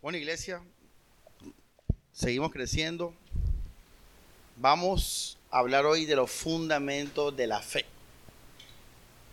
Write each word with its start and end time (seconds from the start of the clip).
Bueno, 0.00 0.16
iglesia, 0.16 0.62
seguimos 2.12 2.52
creciendo. 2.52 3.12
Vamos 4.54 5.36
a 5.50 5.58
hablar 5.58 5.86
hoy 5.86 6.04
de 6.04 6.14
los 6.14 6.30
fundamentos 6.30 7.36
de 7.36 7.48
la 7.48 7.60
fe. 7.60 7.84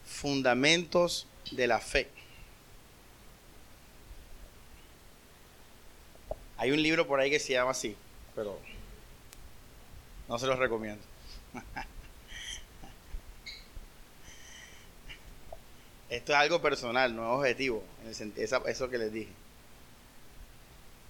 Fundamentos 0.05 1.27
de 1.51 1.67
la 1.67 1.79
fe. 1.79 2.09
Hay 6.57 6.71
un 6.71 6.81
libro 6.81 7.05
por 7.05 7.19
ahí 7.19 7.29
que 7.29 7.37
se 7.37 7.53
llama 7.53 7.69
así, 7.71 7.95
pero 8.33 8.59
no 10.27 10.39
se 10.39 10.47
los 10.47 10.57
recomiendo. 10.57 11.03
Esto 16.09 16.31
es 16.31 16.37
algo 16.39 16.59
personal, 16.59 17.15
no 17.15 17.21
es 17.21 17.29
objetivo, 17.37 17.83
en 18.01 18.07
el 18.07 18.15
sentido, 18.15 18.65
eso 18.65 18.89
que 18.89 18.97
les 18.97 19.13
dije. 19.13 19.44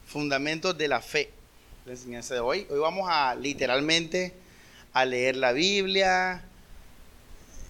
Fundamentos 0.05 0.77
de 0.77 0.87
la 0.87 1.01
fe. 1.01 1.31
La 1.85 1.93
enseñanza 1.93 2.33
de 2.33 2.39
hoy. 2.39 2.67
Hoy 2.69 2.79
vamos 2.79 3.07
a 3.09 3.35
literalmente 3.35 4.33
a 4.93 5.05
leer 5.05 5.35
la 5.35 5.51
Biblia 5.51 6.43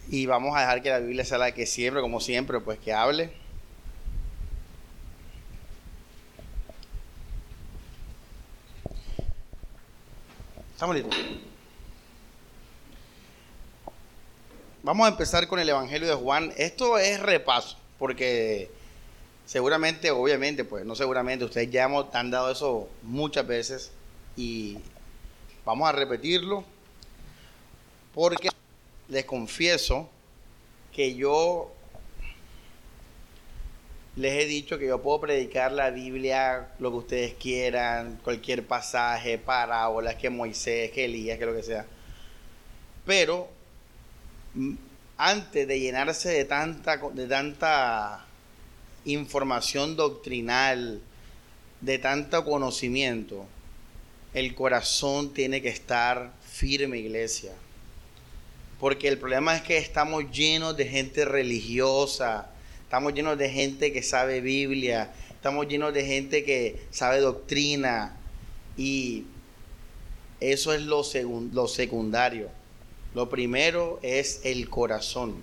y 0.09 0.25
vamos 0.25 0.55
a 0.55 0.61
dejar 0.61 0.81
que 0.81 0.89
la 0.89 0.99
Biblia 0.99 1.25
sea 1.25 1.37
la 1.37 1.53
que 1.53 1.65
siempre, 1.65 2.01
como 2.01 2.19
siempre, 2.19 2.59
pues 2.59 2.77
que 2.79 2.93
hable. 2.93 3.31
Estamos 10.73 10.95
listos. 10.95 11.15
Vamos 14.83 15.07
a 15.07 15.09
empezar 15.09 15.47
con 15.47 15.59
el 15.59 15.67
Evangelio 15.67 16.07
de 16.07 16.13
Juan. 16.13 16.53
Esto 16.57 16.99
es 16.99 17.19
repaso, 17.19 17.77
porque 17.97 18.69
seguramente, 19.45 20.11
obviamente, 20.11 20.63
pues 20.63 20.85
no 20.85 20.95
seguramente, 20.95 21.45
ustedes 21.45 21.69
ya 21.71 21.83
hemos, 21.83 22.13
han 22.13 22.31
dado 22.31 22.51
eso 22.51 22.89
muchas 23.03 23.45
veces 23.47 23.91
y 24.35 24.77
vamos 25.63 25.87
a 25.87 25.91
repetirlo, 25.91 26.63
porque 28.13 28.49
les 29.07 29.25
confieso 29.25 30.09
que 30.93 31.15
yo 31.15 31.71
les 34.15 34.31
he 34.41 34.45
dicho 34.45 34.79
que 34.79 34.87
yo 34.87 35.01
puedo 35.01 35.21
predicar 35.21 35.73
la 35.73 35.89
Biblia, 35.89 36.69
lo 36.79 36.89
que 36.91 36.97
ustedes 36.97 37.33
quieran, 37.33 38.17
cualquier 38.23 38.65
pasaje, 38.65 39.37
parábolas, 39.37 40.15
que 40.15 40.29
Moisés, 40.29 40.91
que 40.91 41.05
Elías, 41.05 41.37
que 41.37 41.45
lo 41.45 41.53
que 41.53 41.63
sea. 41.63 41.85
Pero 43.05 43.49
antes 45.17 45.67
de 45.67 45.79
llenarse 45.79 46.29
de 46.29 46.45
tanta, 46.45 46.97
de 46.97 47.27
tanta 47.27 48.25
información 49.05 49.95
doctrinal, 49.95 51.01
de 51.81 51.99
tanto 51.99 52.43
conocimiento, 52.43 53.45
el 54.33 54.55
corazón 54.55 55.33
tiene 55.33 55.61
que 55.61 55.69
estar 55.69 56.33
firme, 56.43 56.97
iglesia. 56.97 57.53
Porque 58.79 59.07
el 59.07 59.17
problema 59.17 59.55
es 59.55 59.61
que 59.61 59.77
estamos 59.77 60.29
llenos 60.31 60.75
de 60.75 60.85
gente 60.85 61.25
religiosa, 61.25 62.51
estamos 62.83 63.13
llenos 63.13 63.37
de 63.37 63.49
gente 63.49 63.93
que 63.93 64.03
sabe 64.03 64.41
Biblia, 64.41 65.13
estamos 65.31 65.67
llenos 65.67 65.93
de 65.93 66.05
gente 66.05 66.43
que 66.43 66.81
sabe 66.91 67.19
doctrina 67.19 68.17
y 68.77 69.25
eso 70.39 70.73
es 70.73 70.81
lo, 70.81 71.03
lo 71.53 71.67
secundario. 71.67 72.49
Lo 73.13 73.29
primero 73.29 73.99
es 74.01 74.41
el 74.43 74.69
corazón. 74.69 75.35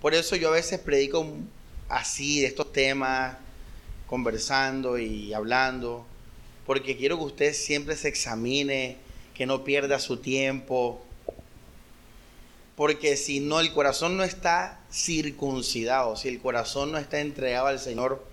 Por 0.00 0.14
eso 0.14 0.36
yo 0.36 0.48
a 0.48 0.52
veces 0.52 0.80
predico 0.80 1.26
así 1.90 2.40
de 2.40 2.46
estos 2.46 2.72
temas, 2.72 3.36
conversando 4.06 4.98
y 4.98 5.34
hablando, 5.34 6.06
porque 6.66 6.96
quiero 6.96 7.18
que 7.18 7.24
usted 7.24 7.52
siempre 7.52 7.96
se 7.96 8.08
examine, 8.08 8.96
que 9.34 9.44
no 9.44 9.64
pierda 9.64 9.98
su 9.98 10.18
tiempo, 10.18 11.02
porque 12.76 13.16
si 13.16 13.40
no, 13.40 13.60
el 13.60 13.72
corazón 13.72 14.16
no 14.16 14.24
está 14.24 14.80
circuncidado, 14.90 16.16
si 16.16 16.28
el 16.28 16.40
corazón 16.40 16.92
no 16.92 16.98
está 16.98 17.20
entregado 17.20 17.66
al 17.66 17.78
Señor, 17.78 18.24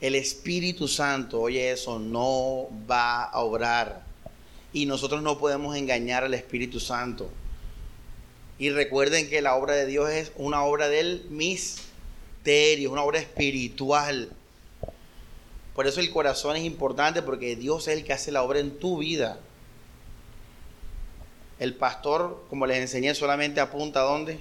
el 0.00 0.14
Espíritu 0.14 0.88
Santo, 0.88 1.40
oye 1.40 1.70
eso, 1.72 1.98
no 1.98 2.68
va 2.88 3.24
a 3.24 3.40
obrar. 3.40 4.06
Y 4.72 4.86
nosotros 4.86 5.22
no 5.22 5.38
podemos 5.38 5.76
engañar 5.76 6.24
al 6.24 6.34
Espíritu 6.34 6.78
Santo. 6.78 7.30
Y 8.58 8.70
recuerden 8.70 9.28
que 9.28 9.42
la 9.42 9.54
obra 9.54 9.74
de 9.74 9.86
Dios 9.86 10.10
es 10.10 10.32
una 10.36 10.62
obra 10.62 10.88
del 10.88 11.26
misterio, 12.48 12.90
una 12.90 13.02
obra 13.02 13.18
espiritual. 13.18 14.30
Por 15.74 15.86
eso 15.86 16.00
el 16.00 16.10
corazón 16.10 16.56
es 16.56 16.64
importante 16.64 17.22
porque 17.22 17.56
Dios 17.56 17.86
es 17.88 17.98
el 17.98 18.04
que 18.04 18.14
hace 18.14 18.32
la 18.32 18.42
obra 18.42 18.58
en 18.58 18.78
tu 18.78 18.98
vida. 18.98 19.38
El 21.58 21.74
pastor, 21.74 22.44
como 22.48 22.66
les 22.66 22.78
enseñé, 22.78 23.14
solamente 23.14 23.60
apunta 23.60 24.00
a 24.00 24.04
dónde? 24.04 24.40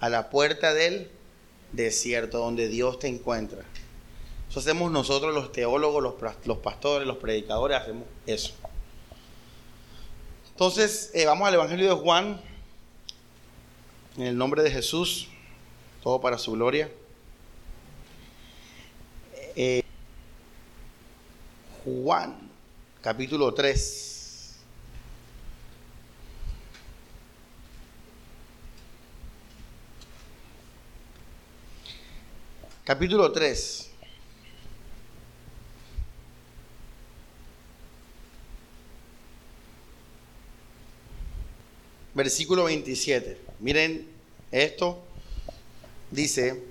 A 0.00 0.08
la 0.08 0.28
puerta 0.28 0.74
del 0.74 1.10
desierto, 1.72 2.38
donde 2.38 2.68
Dios 2.68 2.98
te 2.98 3.06
encuentra. 3.06 3.60
Eso 4.48 4.58
hacemos 4.58 4.90
nosotros 4.90 5.32
los 5.32 5.52
teólogos, 5.52 6.02
los, 6.02 6.14
los 6.46 6.58
pastores, 6.58 7.06
los 7.06 7.18
predicadores, 7.18 7.78
hacemos 7.78 8.04
eso. 8.26 8.54
Entonces, 10.50 11.12
eh, 11.14 11.26
vamos 11.26 11.46
al 11.46 11.54
Evangelio 11.54 11.94
de 11.94 12.02
Juan, 12.02 12.40
en 14.16 14.24
el 14.24 14.36
nombre 14.36 14.62
de 14.64 14.70
Jesús, 14.72 15.28
todo 16.02 16.20
para 16.20 16.36
su 16.36 16.52
gloria. 16.52 16.90
Juan, 21.84 22.50
capítulo 23.02 23.52
3. 23.54 24.10
Capítulo 32.84 33.30
3. 33.30 33.90
Versículo 42.14 42.64
27. 42.64 43.40
Miren 43.60 44.08
esto. 44.50 45.02
Dice, 46.10 46.69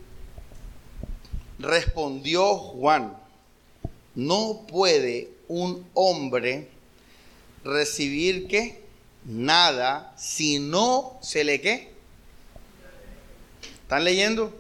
respondió 1.60 2.56
Juan, 2.56 3.16
no 4.16 4.66
puede 4.68 5.30
un 5.48 5.86
hombre 5.94 6.70
recibir 7.64 8.48
qué? 8.48 8.84
Nada 9.26 10.14
si 10.18 10.60
no 10.60 11.18
se 11.22 11.44
le 11.44 11.62
qué. 11.62 11.92
¿Están 13.82 14.04
leyendo? 14.04 14.54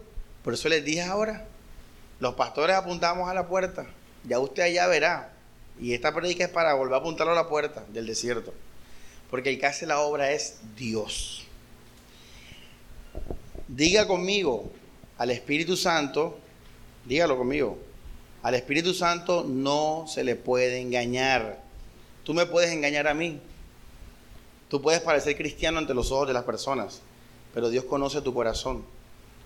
Por 0.43 0.53
eso 0.53 0.69
les 0.69 0.83
dije 0.83 1.01
ahora, 1.01 1.45
los 2.19 2.35
pastores 2.35 2.75
apuntamos 2.75 3.29
a 3.29 3.33
la 3.33 3.47
puerta, 3.47 3.85
ya 4.25 4.39
usted 4.39 4.63
allá 4.63 4.87
verá. 4.87 5.33
Y 5.79 5.93
esta 5.93 6.13
predica 6.13 6.43
es 6.43 6.49
para 6.49 6.73
volver 6.73 6.95
a 6.95 6.97
apuntarlo 6.97 7.31
a 7.31 7.35
la 7.35 7.47
puerta 7.47 7.85
del 7.89 8.05
desierto. 8.05 8.53
Porque 9.29 9.49
el 9.49 9.59
que 9.59 9.65
hace 9.65 9.85
la 9.85 9.99
obra 10.01 10.31
es 10.31 10.57
Dios. 10.75 11.45
Diga 13.67 14.07
conmigo 14.07 14.69
al 15.17 15.31
Espíritu 15.31 15.77
Santo, 15.77 16.39
dígalo 17.05 17.37
conmigo, 17.37 17.77
al 18.41 18.55
Espíritu 18.55 18.93
Santo 18.93 19.43
no 19.43 20.05
se 20.07 20.23
le 20.23 20.35
puede 20.35 20.79
engañar. 20.79 21.61
Tú 22.23 22.33
me 22.33 22.45
puedes 22.45 22.71
engañar 22.71 23.07
a 23.07 23.13
mí. 23.13 23.41
Tú 24.69 24.81
puedes 24.81 25.01
parecer 25.01 25.35
cristiano 25.35 25.79
ante 25.79 25.93
los 25.93 26.11
ojos 26.11 26.27
de 26.27 26.33
las 26.33 26.43
personas, 26.43 27.01
pero 27.53 27.69
Dios 27.69 27.85
conoce 27.85 28.21
tu 28.21 28.33
corazón. 28.33 28.85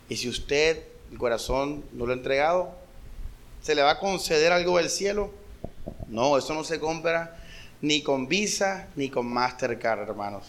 Y 0.09 0.17
si 0.17 0.27
usted, 0.27 0.83
el 1.11 1.17
corazón, 1.17 1.83
no 1.93 2.05
lo 2.05 2.11
ha 2.11 2.15
entregado, 2.15 2.75
¿se 3.61 3.73
le 3.73 3.81
va 3.81 3.91
a 3.91 3.99
conceder 3.99 4.51
algo 4.51 4.77
del 4.77 4.89
cielo? 4.89 5.31
No, 6.07 6.37
eso 6.37 6.53
no 6.53 6.63
se 6.63 6.79
compra 6.79 7.39
ni 7.81 8.01
con 8.01 8.27
Visa 8.27 8.89
ni 8.95 9.09
con 9.09 9.25
Mastercard, 9.25 10.01
hermanos. 10.01 10.43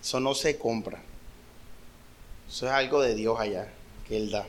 Eso 0.00 0.20
no 0.20 0.34
se 0.34 0.58
compra. 0.58 1.00
Eso 2.48 2.66
es 2.66 2.72
algo 2.72 3.02
de 3.02 3.14
Dios 3.14 3.38
allá, 3.38 3.68
que 4.08 4.16
Él 4.16 4.30
da. 4.30 4.46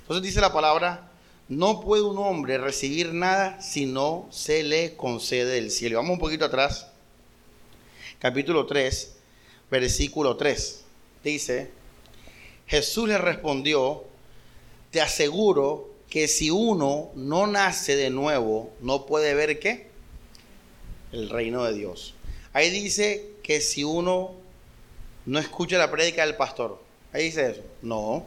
Entonces 0.00 0.22
dice 0.22 0.40
la 0.40 0.52
palabra, 0.52 1.09
no 1.50 1.80
puede 1.82 2.02
un 2.02 2.16
hombre 2.16 2.56
recibir 2.56 3.12
nada 3.12 3.60
si 3.60 3.84
no 3.84 4.26
se 4.30 4.62
le 4.62 4.96
concede 4.96 5.58
el 5.58 5.70
cielo. 5.70 5.98
Vamos 5.98 6.14
un 6.14 6.18
poquito 6.18 6.46
atrás. 6.46 6.86
Capítulo 8.18 8.64
3, 8.64 9.16
versículo 9.70 10.38
3. 10.38 10.84
Dice, 11.22 11.70
Jesús 12.66 13.06
le 13.06 13.18
respondió, 13.18 14.04
te 14.90 15.02
aseguro 15.02 15.90
que 16.08 16.26
si 16.26 16.50
uno 16.50 17.10
no 17.14 17.46
nace 17.46 17.96
de 17.96 18.08
nuevo, 18.08 18.72
no 18.80 19.04
puede 19.04 19.34
ver 19.34 19.58
qué? 19.58 19.90
El 21.12 21.28
reino 21.28 21.64
de 21.64 21.74
Dios. 21.74 22.14
Ahí 22.54 22.70
dice 22.70 23.32
que 23.42 23.60
si 23.60 23.84
uno 23.84 24.32
no 25.26 25.38
escucha 25.38 25.76
la 25.76 25.90
prédica 25.90 26.24
del 26.24 26.36
pastor, 26.36 26.80
Ahí 27.12 27.24
dice 27.24 27.50
eso. 27.50 27.62
No. 27.82 28.24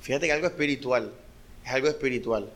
Fíjate 0.00 0.26
que 0.26 0.32
algo 0.32 0.46
espiritual. 0.46 1.12
Es 1.64 1.70
algo 1.72 1.88
espiritual. 1.88 2.50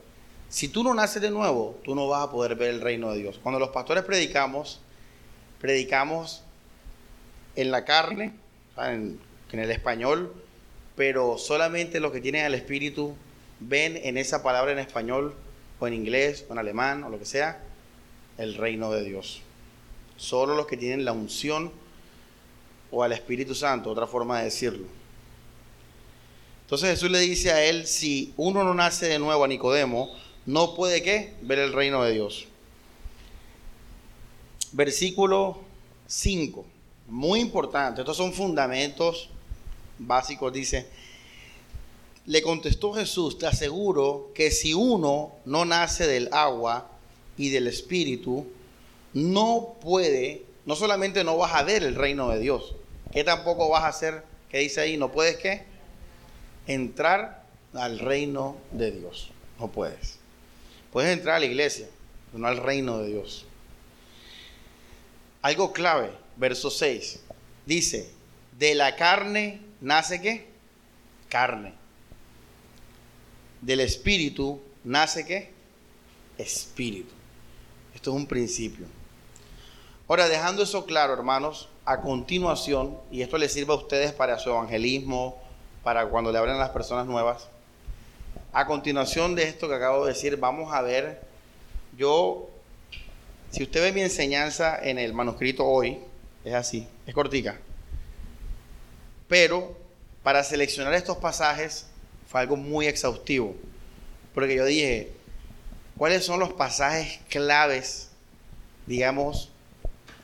Si 0.49 0.69
tú 0.69 0.85
no 0.85 0.95
naces 0.95 1.21
de 1.21 1.31
nuevo, 1.31 1.79
tú 1.85 1.95
no 1.95 2.09
vas 2.09 2.29
a 2.29 2.31
poder 2.31 2.55
ver 2.55 2.71
el 2.71 2.81
reino 2.81 3.11
de 3.11 3.19
Dios. 3.19 3.41
Cuando 3.43 3.59
los 3.59 3.71
pastores 3.71 4.05
predicamos, 4.05 4.81
predicamos 5.61 6.43
en 7.57 7.71
la 7.71 7.85
carne, 7.85 8.33
en, 8.79 9.19
el 9.53 9.71
español, 9.71 10.35
pero 10.97 11.39
solamente 11.39 11.99
los 11.99 12.13
que 12.13 12.21
tienen 12.21 12.45
el 12.45 12.55
Espíritu 12.55 13.17
ven 13.59 13.97
en 13.97 14.19
esa 14.19 14.43
palabra 14.43 14.73
en 14.73 14.79
español 14.79 15.35
o 15.81 15.87
en 15.87 15.95
inglés 15.95 16.45
o 16.49 16.53
en 16.53 16.59
alemán 16.59 17.03
o 17.05 17.09
lo 17.09 17.19
que 17.19 17.25
sea, 17.25 17.63
el 18.39 18.55
reino 18.55 18.93
de 18.93 19.03
Dios. 19.03 19.41
Solo 20.17 20.55
los 20.55 20.67
que 20.67 20.77
tienen 20.77 21.05
la 21.05 21.13
unción 21.13 21.73
o 22.91 23.03
al 23.03 23.13
Espíritu 23.13 23.55
Santo, 23.55 23.91
otra 23.91 24.07
forma 24.07 24.39
de 24.39 24.45
decirlo. 24.45 24.87
Entonces 26.67 26.91
Jesús 26.91 27.13
le 27.13 27.21
dice 27.21 27.53
a 27.53 27.65
él, 27.65 27.87
si 27.87 28.35
uno 28.37 28.65
no 28.65 28.75
nace 28.75 29.07
de 29.07 29.21
nuevo 29.21 29.45
a 29.45 29.47
Nicodemo, 29.47 30.13
no 30.47 30.75
puede 30.75 31.01
qué? 31.01 31.35
Ver 31.43 31.61
el 31.61 31.73
reino 31.73 32.03
de 32.03 32.13
Dios. 32.13 32.47
Versículo 34.73 35.61
5, 36.09 36.65
muy 37.07 37.39
importante, 37.39 38.01
estos 38.01 38.17
son 38.17 38.33
fundamentos 38.33 39.31
básicos, 39.97 40.53
dice, 40.53 40.89
le 42.27 42.43
contestó 42.43 42.93
Jesús, 42.93 43.39
te 43.39 43.47
aseguro 43.47 44.33
que 44.35 44.51
si 44.51 44.75
uno 44.75 45.35
no 45.45 45.65
nace 45.65 46.09
del 46.09 46.29
agua 46.33 46.91
y 47.39 47.51
del 47.51 47.69
espíritu, 47.69 48.45
no 49.13 49.77
puede, 49.81 50.43
no 50.65 50.75
solamente 50.75 51.23
no 51.23 51.37
vas 51.37 51.55
a 51.55 51.63
ver 51.63 51.85
el 51.85 51.95
reino 51.95 52.29
de 52.29 52.41
Dios, 52.41 52.75
que 53.13 53.23
tampoco 53.23 53.69
vas 53.69 53.85
a 53.85 53.89
hacer, 53.89 54.25
que 54.51 54.59
dice 54.59 54.81
ahí, 54.81 54.97
no 54.97 55.13
puedes 55.13 55.37
qué? 55.37 55.76
Entrar 56.67 57.45
al 57.75 57.99
reino 57.99 58.57
de 58.73 58.91
Dios. 58.91 59.31
No 59.59 59.69
puedes. 59.69 60.19
Puedes 60.93 61.17
entrar 61.17 61.37
a 61.37 61.41
la 61.41 61.47
iglesia, 61.47 61.89
pero 62.27 62.39
no 62.39 62.49
al 62.49 62.57
reino 62.57 62.99
de 62.99 63.09
Dios. 63.09 63.47
Algo 65.43 65.73
clave, 65.73 66.11
verso 66.37 66.71
6. 66.71 67.21
Dice, 67.67 68.11
de 68.59 68.75
la 68.75 68.97
carne 68.97 69.61
nace 69.81 70.21
qué? 70.21 70.49
Carne. 71.29 71.75
Del 73.61 73.81
espíritu 73.81 74.61
nace 74.85 75.27
qué? 75.27 75.51
Espíritu. 76.39 77.13
Esto 77.95 78.11
es 78.11 78.17
un 78.17 78.27
principio. 78.27 78.87
Ahora, 80.09 80.29
dejando 80.29 80.63
eso 80.63 80.87
claro, 80.87 81.13
hermanos, 81.13 81.69
a 81.85 82.01
continuación, 82.01 82.99
y 83.11 83.23
esto 83.23 83.39
les 83.39 83.53
sirve 83.53 83.73
a 83.73 83.77
ustedes 83.77 84.13
para 84.13 84.39
su 84.39 84.51
evangelismo, 84.51 85.43
para 85.87 86.05
cuando 86.07 86.33
le 86.33 86.39
hablen 86.39 86.57
a 86.57 86.59
las 86.59 86.71
personas 86.71 87.07
nuevas, 87.07 87.47
a 88.53 88.67
continuación 88.67 89.37
de 89.37 89.45
esto 89.45 89.69
que 89.69 89.77
acabo 89.77 90.05
de 90.05 90.15
decir, 90.15 90.37
vamos 90.37 90.75
a 90.75 90.83
ver, 90.83 91.21
yo, 91.97 92.51
si 93.53 93.63
usted 93.63 93.83
ve 93.83 93.93
mi 93.93 94.01
enseñanza 94.01 94.77
en 94.83 94.99
el 94.99 95.13
manuscrito 95.13 95.65
hoy, 95.65 96.01
es 96.45 96.55
así, 96.55 96.89
es 97.07 97.15
cortica, 97.15 97.61
pero 99.29 99.77
para 100.25 100.43
seleccionar 100.43 100.93
estos 100.93 101.19
pasajes 101.19 101.87
fue 102.29 102.41
algo 102.41 102.57
muy 102.57 102.89
exhaustivo, 102.89 103.55
porque 104.35 104.57
yo 104.57 104.65
dije, 104.65 105.13
¿cuáles 105.97 106.25
son 106.25 106.41
los 106.41 106.53
pasajes 106.53 107.21
claves, 107.29 108.11
digamos, 108.87 109.53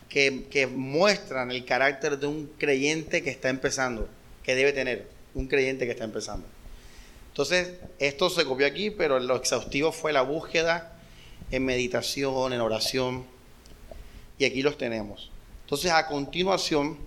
que, 0.08 0.44
que, 0.50 0.66
muestran 0.66 1.52
el 1.52 1.64
carácter 1.64 2.18
de 2.18 2.26
un 2.26 2.48
creyente 2.58 3.22
que 3.22 3.30
está 3.30 3.48
empezando, 3.48 4.08
que 4.42 4.56
debe 4.56 4.72
tener 4.72 5.11
un 5.34 5.46
creyente 5.48 5.86
que 5.86 5.92
está 5.92 6.04
empezando? 6.04 6.46
Entonces, 7.28 7.78
esto 7.98 8.28
se 8.28 8.44
copió 8.44 8.66
aquí, 8.66 8.90
pero 8.90 9.18
lo 9.18 9.36
exhaustivo 9.36 9.92
fue 9.92 10.12
la 10.12 10.22
búsqueda 10.22 10.98
en 11.50 11.64
meditación, 11.64 12.52
en 12.52 12.60
oración, 12.60 13.24
y 14.38 14.44
aquí 14.44 14.62
los 14.62 14.76
tenemos. 14.76 15.30
Entonces, 15.64 15.90
a 15.92 16.06
continuación, 16.06 16.98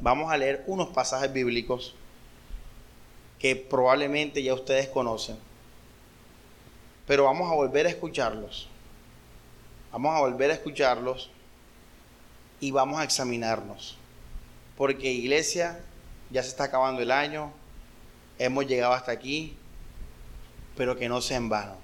vamos 0.00 0.30
a 0.30 0.36
leer 0.36 0.64
unos 0.66 0.88
pasajes 0.88 1.32
bíblicos 1.32 1.94
que 3.38 3.56
probablemente 3.56 4.42
ya 4.42 4.52
ustedes 4.52 4.88
conocen, 4.88 5.36
pero 7.06 7.24
vamos 7.24 7.50
a 7.50 7.54
volver 7.54 7.86
a 7.86 7.90
escucharlos. 7.90 8.68
Vamos 9.92 10.14
a 10.14 10.20
volver 10.20 10.50
a 10.50 10.54
escucharlos 10.54 11.30
y 12.60 12.70
vamos 12.70 13.00
a 13.00 13.04
examinarnos. 13.04 13.96
Porque 14.76 15.10
iglesia, 15.10 15.80
ya 16.30 16.42
se 16.42 16.50
está 16.50 16.64
acabando 16.64 17.02
el 17.02 17.10
año, 17.10 17.52
hemos 18.38 18.66
llegado 18.66 18.92
hasta 18.92 19.12
aquí, 19.12 19.56
pero 20.76 20.96
que 20.96 21.08
no 21.08 21.20
sea 21.20 21.36
en 21.36 21.48
vano. 21.48 21.76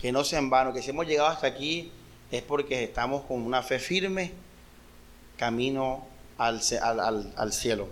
Que 0.00 0.12
no 0.12 0.24
sea 0.24 0.38
en 0.38 0.50
vano, 0.50 0.72
que 0.72 0.82
si 0.82 0.90
hemos 0.90 1.06
llegado 1.06 1.28
hasta 1.28 1.46
aquí 1.46 1.90
es 2.30 2.42
porque 2.42 2.84
estamos 2.84 3.24
con 3.24 3.42
una 3.42 3.62
fe 3.62 3.78
firme, 3.78 4.32
camino 5.36 6.06
al, 6.36 6.60
al, 7.36 7.52
cielo. 7.52 7.88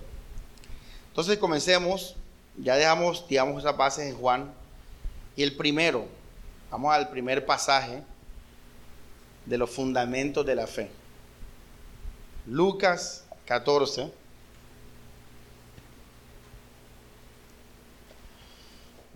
Entonces 1.09 1.37
comencemos, 1.37 2.15
ya 2.57 2.75
dejamos, 2.75 3.27
digamos, 3.27 3.63
esas 3.63 3.75
bases 3.75 4.09
en 4.09 4.17
Juan. 4.17 4.53
Y 5.35 5.43
el 5.43 5.55
primero, 5.55 6.07
vamos 6.69 6.93
al 6.93 7.09
primer 7.09 7.45
pasaje 7.45 8.03
de 9.45 9.57
los 9.57 9.69
fundamentos 9.69 10.45
de 10.45 10.55
la 10.55 10.67
fe. 10.67 10.89
Lucas 12.45 13.25
14. 13.45 14.11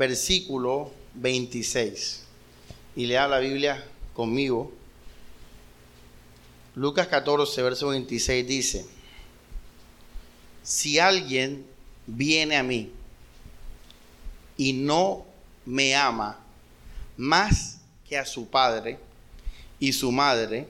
Versículo 0.01 0.91
26. 1.13 2.23
Y 2.95 3.05
lea 3.05 3.27
la 3.27 3.37
Biblia 3.37 3.85
conmigo. 4.15 4.71
Lucas 6.73 7.05
14, 7.05 7.61
verso 7.61 7.89
26 7.89 8.47
dice 8.47 8.85
si 10.63 10.97
alguien 10.97 11.67
viene 12.07 12.57
a 12.57 12.63
mí 12.63 12.91
y 14.57 14.73
no 14.73 15.23
me 15.67 15.95
ama 15.95 16.39
más 17.15 17.77
que 18.09 18.17
a 18.17 18.25
su 18.25 18.47
padre 18.47 18.97
y 19.79 19.93
su 19.93 20.11
madre, 20.11 20.67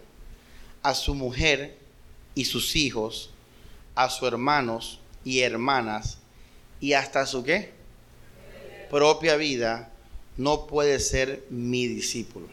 a 0.83 0.94
su 0.94 1.16
mujer 1.16 1.78
y 2.36 2.44
sus 2.44 2.75
hijos, 2.75 3.30
a 3.95 4.10
sus 4.10 4.28
hermanos 4.28 5.00
y 5.24 5.39
hermanas, 5.39 6.18
y 6.81 6.92
hasta 6.92 7.25
su 7.25 7.45
qué? 7.45 7.81
Propia 8.92 9.38
vida, 9.38 9.90
no 10.36 10.68
puede 10.68 11.00
ser 11.00 11.46
mi 11.50 11.88
discípulo. 11.88 12.48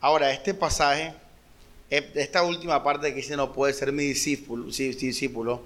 Ahora, 0.00 0.30
este 0.30 0.52
pasaje, 0.52 1.14
esta 1.88 2.42
última 2.42 2.84
parte 2.84 3.08
que 3.08 3.16
dice 3.16 3.36
no 3.36 3.54
puede 3.54 3.72
ser 3.72 3.90
mi 3.90 4.04
discípulo, 4.04 4.66
discípulo 4.66 5.62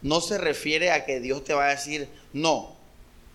no 0.00 0.20
se 0.20 0.38
refiere 0.38 0.92
a 0.92 1.04
que 1.04 1.18
Dios 1.18 1.42
te 1.42 1.54
va 1.54 1.66
a 1.66 1.70
decir, 1.70 2.08
no, 2.32 2.76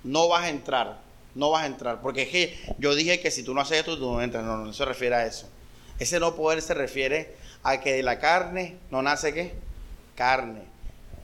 no 0.06 0.30
vas 0.30 0.46
a 0.46 0.50
entrar, 0.50 1.02
no 1.36 1.52
vas 1.52 1.64
a 1.64 1.68
entrar. 1.68 2.02
Porque 2.02 2.24
es 2.24 2.30
que 2.30 2.58
yo 2.80 2.96
dije 2.96 3.20
que 3.20 3.30
si 3.30 3.44
tú 3.44 3.54
no 3.54 3.60
haces 3.60 3.80
esto, 3.80 3.98
tú 3.98 4.14
no 4.14 4.22
entras. 4.22 4.46
No, 4.46 4.58
no, 4.58 4.74
se 4.74 4.86
refiere 4.86 5.16
a 5.16 5.26
eso. 5.26 5.50
Ese 6.00 6.22
no 6.22 6.36
poder 6.36 6.62
se 6.62 6.74
refiere 6.74 7.36
a 7.64 7.82
que 7.82 7.94
de 7.94 8.04
la 8.04 8.20
carne 8.20 8.78
no 8.92 9.02
nace 9.02 9.34
qué? 9.34 9.52
Carne. 10.16 10.62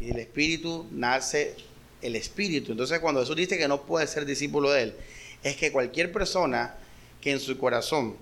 Y 0.01 0.07
del 0.07 0.19
espíritu 0.19 0.85
nace 0.91 1.55
el 2.03 2.15
espíritu. 2.15 2.71
Entonces 2.71 2.99
cuando 2.99 3.21
Jesús 3.21 3.35
dice 3.35 3.57
que 3.57 3.67
no 3.67 3.81
puede 3.81 4.07
ser 4.07 4.25
discípulo 4.25 4.71
de 4.71 4.83
él, 4.83 4.95
es 5.43 5.55
que 5.55 5.71
cualquier 5.71 6.11
persona 6.11 6.75
que 7.21 7.31
en 7.31 7.39
su 7.39 7.57
corazón 7.57 8.15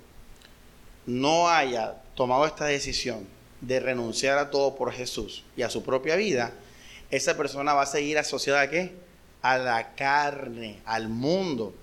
no 1.05 1.49
haya 1.49 2.01
tomado 2.15 2.45
esta 2.45 2.65
decisión 2.65 3.27
de 3.61 3.79
renunciar 3.79 4.37
a 4.37 4.49
todo 4.49 4.75
por 4.75 4.91
Jesús 4.91 5.43
y 5.55 5.61
a 5.61 5.69
su 5.69 5.83
propia 5.83 6.15
vida, 6.15 6.53
esa 7.11 7.35
persona 7.37 7.73
va 7.73 7.83
a 7.83 7.87
seguir 7.87 8.17
asociada 8.17 8.61
a 8.61 8.69
qué? 8.69 8.91
A 9.41 9.57
la 9.57 9.95
carne, 9.95 10.79
al 10.85 11.09
mundo. 11.09 11.73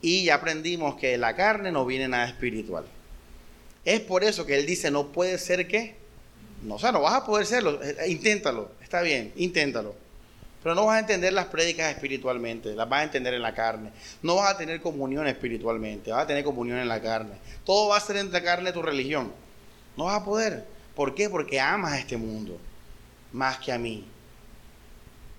Y 0.00 0.24
ya 0.24 0.36
aprendimos 0.36 0.96
que 0.96 1.18
la 1.18 1.36
carne 1.36 1.70
no 1.70 1.84
viene 1.84 2.08
nada 2.08 2.26
espiritual. 2.26 2.84
Es 3.84 4.00
por 4.00 4.24
eso 4.24 4.46
que 4.46 4.58
él 4.58 4.66
dice, 4.66 4.90
no 4.90 5.08
puede 5.08 5.38
ser 5.38 5.66
que, 5.68 5.96
no, 6.62 6.74
o 6.76 6.78
sea, 6.78 6.92
no 6.92 7.00
vas 7.00 7.14
a 7.14 7.26
poder 7.26 7.46
serlo, 7.46 7.82
eh, 7.82 7.96
eh, 8.00 8.10
inténtalo, 8.10 8.72
está 8.82 9.02
bien, 9.02 9.32
inténtalo. 9.36 9.94
Pero 10.62 10.74
no 10.74 10.86
vas 10.86 10.96
a 10.96 11.00
entender 11.00 11.32
las 11.32 11.46
prédicas 11.46 11.90
espiritualmente, 11.90 12.74
las 12.74 12.88
vas 12.88 13.00
a 13.00 13.04
entender 13.04 13.32
en 13.32 13.42
la 13.42 13.54
carne. 13.54 13.90
No 14.22 14.36
vas 14.36 14.54
a 14.54 14.58
tener 14.58 14.80
comunión 14.80 15.26
espiritualmente, 15.26 16.10
vas 16.10 16.24
a 16.24 16.26
tener 16.26 16.44
comunión 16.44 16.78
en 16.78 16.88
la 16.88 17.00
carne. 17.00 17.34
Todo 17.64 17.88
va 17.88 17.96
a 17.96 18.00
ser 18.00 18.16
en 18.16 18.30
la 18.30 18.42
carne 18.42 18.72
tu 18.72 18.82
religión. 18.82 19.32
No 19.96 20.04
vas 20.04 20.20
a 20.20 20.24
poder. 20.24 20.66
¿Por 20.94 21.14
qué? 21.14 21.30
Porque 21.30 21.58
amas 21.58 21.92
a 21.92 21.98
este 21.98 22.16
mundo 22.16 22.58
más 23.32 23.58
que 23.58 23.72
a 23.72 23.78
mí. 23.78 24.06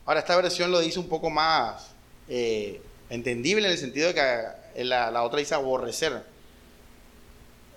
Ahora, 0.05 0.21
esta 0.21 0.35
versión 0.35 0.71
lo 0.71 0.79
dice 0.79 0.99
un 0.99 1.07
poco 1.07 1.29
más 1.29 1.91
eh, 2.27 2.81
entendible 3.09 3.65
en 3.65 3.71
el 3.71 3.77
sentido 3.77 4.07
de 4.07 4.15
que 4.15 4.83
la, 4.83 5.23
otra 5.23 5.39
dice 5.39 5.53
aborrecer. 5.53 6.23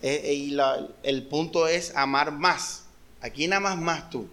Eh, 0.00 0.22
eh, 0.24 0.34
y 0.34 0.56
el 1.02 1.22
punto 1.24 1.68
es 1.68 1.94
amar 1.94 2.32
más. 2.32 2.84
¿A 3.20 3.30
quién 3.30 3.52
amas 3.52 3.76
más 3.76 4.10
tú? 4.10 4.28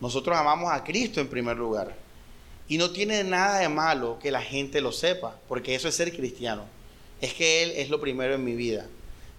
Nosotros 0.00 0.36
amamos 0.36 0.72
a 0.72 0.84
Cristo 0.84 1.20
en 1.20 1.28
primer 1.28 1.56
lugar. 1.56 1.94
Y 2.68 2.78
no 2.78 2.90
tiene 2.90 3.24
nada 3.24 3.60
de 3.60 3.68
malo 3.68 4.18
que 4.20 4.30
la 4.30 4.42
gente 4.42 4.80
lo 4.80 4.92
sepa, 4.92 5.36
porque 5.48 5.74
eso 5.74 5.88
es 5.88 5.94
ser 5.94 6.14
cristiano. 6.14 6.64
es 7.20 7.34
que 7.34 7.64
Él 7.64 7.72
es 7.76 7.90
lo 7.90 8.00
primero 8.00 8.34
en 8.34 8.44
mi 8.44 8.54
vida. 8.54 8.86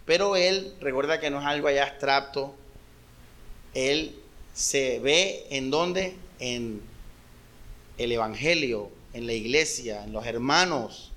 Pero 0.06 0.36
Él, 0.36 0.74
recuerda 0.82 1.20
que 1.20 1.30
no 1.30 1.40
es 1.40 1.46
algo 1.46 1.68
allá 1.68 1.84
abstracto, 1.84 2.56
Él 3.74 4.20
se 4.54 5.00
ve 5.00 5.46
en 5.52 5.70
dónde? 5.72 6.16
En 6.40 6.82
el 7.98 8.12
Evangelio, 8.12 8.90
en 9.14 9.28
la 9.28 9.34
iglesia, 9.34 10.04
en 10.04 10.14
los 10.14 10.26
hermanos, 10.26 11.12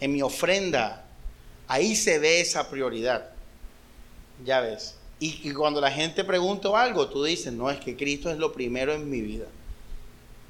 en 0.00 0.12
mi 0.12 0.22
ofrenda. 0.22 1.04
Ahí 1.68 1.96
se 1.96 2.18
ve 2.18 2.40
esa 2.40 2.70
prioridad. 2.70 3.30
Ya 4.44 4.60
ves. 4.60 4.96
Y, 5.24 5.52
cuando 5.52 5.80
la 5.80 5.92
gente 5.92 6.24
pregunta 6.24 6.68
algo, 6.82 7.08
tú 7.08 7.22
dices, 7.22 7.52
no, 7.52 7.70
es 7.70 7.78
que 7.78 7.96
Cristo 7.96 8.28
es 8.28 8.38
lo 8.38 8.52
primero 8.52 8.92
en 8.92 9.08
mi 9.08 9.20
vida. 9.20 9.46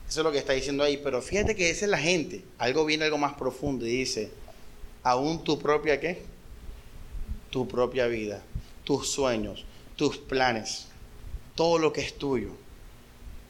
Eso 0.08 0.20
es 0.20 0.24
lo 0.24 0.32
que 0.32 0.38
está 0.38 0.54
diciendo 0.54 0.82
ahí. 0.82 0.96
Pero 0.96 1.20
fíjate 1.20 1.54
que 1.54 1.68
esa 1.68 1.84
es 1.84 1.90
la 1.90 1.98
gente. 1.98 2.42
Algo 2.56 2.86
viene 2.86 3.04
algo 3.04 3.18
más 3.18 3.34
profundo 3.34 3.86
y 3.86 3.90
dice, 3.90 4.30
aún 5.02 5.44
tu 5.44 5.58
propia 5.58 6.00
qué? 6.00 6.22
Tu 7.50 7.68
propia 7.68 8.06
vida, 8.06 8.42
tus 8.84 9.10
sueños, 9.10 9.66
tus 9.96 10.16
planes, 10.16 10.86
todo 11.54 11.78
lo 11.78 11.92
que 11.92 12.00
es 12.00 12.16
tuyo. 12.16 12.52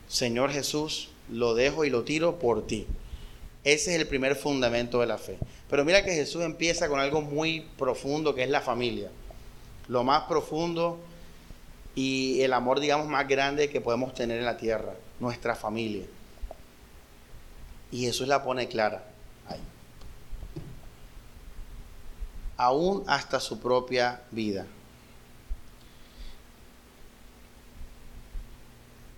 Señor 0.08 0.50
Jesús, 0.50 1.10
lo 1.30 1.54
dejo 1.54 1.84
y 1.84 1.90
lo 1.90 2.02
tiro 2.02 2.40
por 2.40 2.66
ti. 2.66 2.84
Ese 3.62 3.94
es 3.94 4.00
el 4.00 4.08
primer 4.08 4.34
fundamento 4.34 4.98
de 4.98 5.06
la 5.06 5.18
fe. 5.18 5.38
Pero 5.70 5.84
mira 5.84 6.04
que 6.04 6.14
Jesús 6.14 6.42
empieza 6.42 6.88
con 6.88 6.98
algo 6.98 7.22
muy 7.22 7.60
profundo 7.78 8.34
que 8.34 8.42
es 8.42 8.50
la 8.50 8.60
familia. 8.60 9.12
Lo 9.86 10.02
más 10.02 10.24
profundo 10.24 10.98
y 11.94 12.40
el 12.42 12.52
amor, 12.52 12.80
digamos, 12.80 13.06
más 13.08 13.28
grande 13.28 13.68
que 13.68 13.80
podemos 13.80 14.14
tener 14.14 14.38
en 14.38 14.44
la 14.44 14.56
tierra, 14.56 14.94
nuestra 15.20 15.54
familia. 15.54 16.04
Y 17.90 18.06
Jesús 18.06 18.26
la 18.26 18.42
pone 18.42 18.68
clara 18.68 19.04
ahí. 19.46 19.60
Aún 22.56 23.04
hasta 23.06 23.38
su 23.40 23.60
propia 23.60 24.22
vida. 24.30 24.66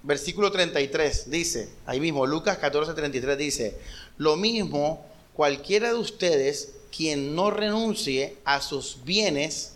Versículo 0.03 0.53
33 0.53 1.31
dice, 1.31 1.71
ahí 1.87 1.99
mismo, 1.99 2.27
Lucas 2.27 2.59
14, 2.59 2.93
33 2.93 3.39
dice, 3.39 3.79
lo 4.19 4.37
mismo 4.37 5.07
cualquiera 5.33 5.89
de 5.89 5.95
ustedes 5.95 6.75
quien 6.95 7.35
no 7.35 7.51
renuncie 7.51 8.37
a 8.45 8.61
sus 8.61 9.03
bienes, 9.05 9.74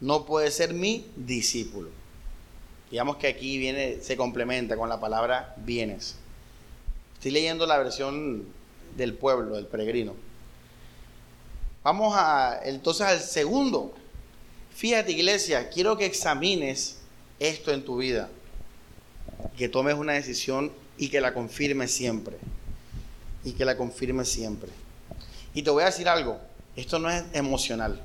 no 0.00 0.24
puede 0.24 0.50
ser 0.50 0.74
mi 0.74 1.06
discípulo. 1.16 1.90
Digamos 2.90 3.16
que 3.16 3.28
aquí 3.28 3.58
viene, 3.58 4.00
se 4.00 4.16
complementa 4.16 4.76
con 4.76 4.88
la 4.88 5.00
palabra 5.00 5.54
bienes. 5.58 6.16
Estoy 7.14 7.30
leyendo 7.30 7.66
la 7.66 7.78
versión 7.78 8.44
del 8.96 9.14
pueblo, 9.14 9.56
del 9.56 9.66
peregrino. 9.66 10.14
Vamos 11.82 12.14
a 12.16 12.60
entonces 12.64 13.06
al 13.06 13.20
segundo. 13.20 13.94
Fíjate, 14.74 15.12
iglesia, 15.12 15.68
quiero 15.68 15.96
que 15.96 16.06
examines 16.06 16.98
esto 17.38 17.72
en 17.72 17.84
tu 17.84 17.98
vida. 17.98 18.28
Que 19.56 19.68
tomes 19.68 19.94
una 19.94 20.14
decisión 20.14 20.72
y 20.98 21.08
que 21.08 21.20
la 21.20 21.32
confirmes 21.32 21.92
siempre. 21.92 22.36
Y 23.44 23.52
que 23.52 23.64
la 23.64 23.76
confirmes 23.76 24.28
siempre. 24.28 24.70
Y 25.54 25.62
te 25.62 25.70
voy 25.70 25.82
a 25.82 25.86
decir 25.86 26.08
algo, 26.08 26.38
esto 26.76 26.98
no 26.98 27.10
es 27.10 27.24
emocional. 27.32 28.00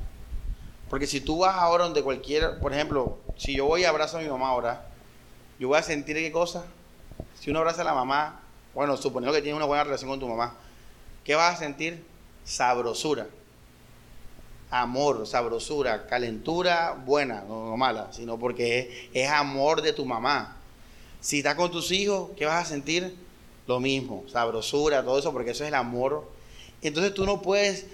Porque 0.95 1.07
si 1.07 1.19
tú 1.19 1.39
vas 1.39 1.57
ahora 1.57 1.83
donde 1.83 2.01
cualquiera, 2.01 2.57
por 2.57 2.71
ejemplo, 2.71 3.17
si 3.35 3.53
yo 3.53 3.65
voy 3.65 3.81
y 3.81 3.83
abrazo 3.83 4.17
a 4.17 4.21
mi 4.21 4.29
mamá 4.29 4.47
ahora, 4.47 4.87
yo 5.59 5.67
voy 5.67 5.77
a 5.77 5.83
sentir 5.83 6.15
qué 6.15 6.31
cosa. 6.31 6.63
Si 7.37 7.49
uno 7.49 7.59
abraza 7.59 7.81
a 7.81 7.83
la 7.83 7.93
mamá, 7.93 8.39
bueno, 8.73 8.95
suponiendo 8.95 9.35
que 9.35 9.41
tienes 9.41 9.57
una 9.57 9.65
buena 9.65 9.83
relación 9.83 10.09
con 10.09 10.21
tu 10.21 10.27
mamá, 10.29 10.55
¿qué 11.25 11.35
vas 11.35 11.55
a 11.55 11.57
sentir? 11.57 12.01
Sabrosura. 12.45 13.27
Amor, 14.71 15.27
sabrosura, 15.27 16.07
calentura 16.07 16.93
buena, 17.05 17.41
no, 17.41 17.75
mala, 17.75 18.13
sino 18.13 18.39
porque 18.39 18.79
es, 18.79 19.25
es 19.25 19.29
amor 19.29 19.81
de 19.81 19.91
tu 19.91 20.05
mamá. 20.05 20.55
Si 21.19 21.39
estás 21.39 21.55
con 21.55 21.71
tus 21.71 21.91
hijos, 21.91 22.29
¿qué 22.37 22.45
vas 22.45 22.65
a 22.65 22.69
sentir? 22.69 23.17
Lo 23.67 23.81
mismo, 23.81 24.23
sabrosura, 24.31 25.03
todo 25.03 25.19
eso, 25.19 25.33
porque 25.33 25.51
eso 25.51 25.65
es 25.65 25.67
el 25.67 25.75
amor. 25.75 26.31
Entonces 26.81 27.13
tú 27.13 27.25
no 27.25 27.41
puedes 27.41 27.85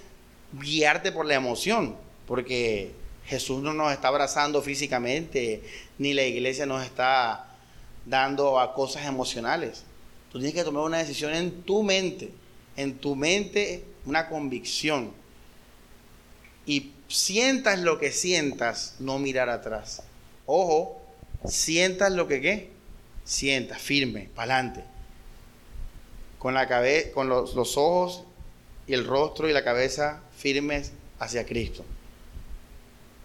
guiarte 0.53 1.11
por 1.11 1.25
la 1.25 1.33
emoción 1.33 2.10
porque 2.31 2.93
Jesús 3.25 3.61
no 3.61 3.73
nos 3.73 3.91
está 3.91 4.07
abrazando 4.07 4.61
físicamente, 4.61 5.61
ni 5.97 6.13
la 6.13 6.23
iglesia 6.23 6.65
nos 6.65 6.81
está 6.81 7.57
dando 8.05 8.57
a 8.57 8.73
cosas 8.73 9.05
emocionales. 9.05 9.83
Tú 10.31 10.39
tienes 10.39 10.55
que 10.55 10.63
tomar 10.63 10.83
una 10.83 10.99
decisión 10.99 11.33
en 11.33 11.63
tu 11.63 11.83
mente, 11.83 12.31
en 12.77 12.99
tu 12.99 13.17
mente 13.17 13.83
una 14.05 14.29
convicción. 14.29 15.11
Y 16.65 16.93
sientas 17.09 17.79
lo 17.79 17.99
que 17.99 18.13
sientas, 18.13 18.95
no 18.99 19.19
mirar 19.19 19.49
atrás. 19.49 20.01
Ojo, 20.45 21.01
sientas 21.43 22.13
lo 22.13 22.29
que 22.29 22.39
qué, 22.39 22.69
sientas, 23.25 23.81
firme, 23.81 24.29
para 24.33 24.53
adelante. 24.55 24.85
Con 26.39 26.53
la 26.53 26.69
cabeza, 26.69 27.11
con 27.11 27.27
los 27.27 27.75
ojos 27.75 28.23
y 28.87 28.93
el 28.93 29.05
rostro 29.05 29.49
y 29.49 29.51
la 29.51 29.65
cabeza 29.65 30.21
firmes 30.37 30.93
hacia 31.19 31.45
Cristo. 31.45 31.83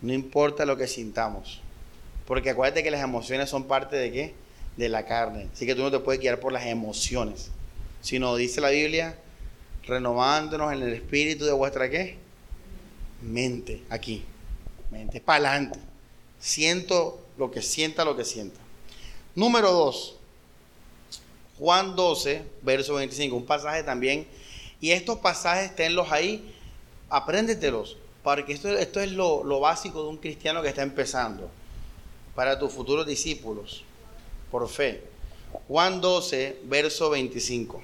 No 0.02 0.12
importa 0.12 0.64
lo 0.66 0.76
que 0.76 0.86
sintamos. 0.86 1.60
Porque 2.26 2.50
acuérdate 2.50 2.82
que 2.82 2.90
las 2.90 3.02
emociones 3.02 3.48
son 3.48 3.64
parte 3.64 3.96
de 3.96 4.12
qué? 4.12 4.34
De 4.76 4.88
la 4.88 5.06
carne. 5.06 5.48
Así 5.52 5.64
que 5.64 5.74
tú 5.74 5.82
no 5.82 5.90
te 5.90 6.00
puedes 6.00 6.20
guiar 6.20 6.40
por 6.40 6.52
las 6.52 6.66
emociones. 6.66 7.50
Sino 8.02 8.36
dice 8.36 8.60
la 8.60 8.70
Biblia, 8.70 9.16
renovándonos 9.84 10.72
en 10.72 10.82
el 10.82 10.92
espíritu 10.92 11.44
de 11.44 11.52
vuestra 11.52 11.88
qué? 11.88 12.16
Mente, 13.22 13.82
aquí. 13.88 14.24
Mente, 14.90 15.20
para 15.20 15.50
adelante. 15.50 15.78
Siento 16.38 17.20
lo 17.38 17.50
que 17.50 17.62
sienta, 17.62 18.04
lo 18.04 18.16
que 18.16 18.24
sienta. 18.24 18.60
Número 19.34 19.72
2. 19.72 20.16
Juan 21.58 21.96
12, 21.96 22.42
verso 22.62 22.94
25. 22.94 23.34
Un 23.34 23.46
pasaje 23.46 23.82
también. 23.82 24.26
Y 24.80 24.90
estos 24.90 25.18
pasajes 25.20 25.74
tenlos 25.74 26.12
ahí, 26.12 26.54
apréndetelos 27.08 27.96
porque 28.26 28.54
esto, 28.54 28.76
esto 28.76 28.98
es 28.98 29.12
lo, 29.12 29.44
lo 29.44 29.60
básico 29.60 30.02
de 30.02 30.08
un 30.08 30.16
cristiano 30.16 30.60
que 30.60 30.70
está 30.70 30.82
empezando, 30.82 31.48
para 32.34 32.58
tus 32.58 32.72
futuros 32.72 33.06
discípulos, 33.06 33.84
por 34.50 34.68
fe. 34.68 35.04
Juan 35.68 36.00
12, 36.00 36.62
verso 36.64 37.08
25. 37.10 37.80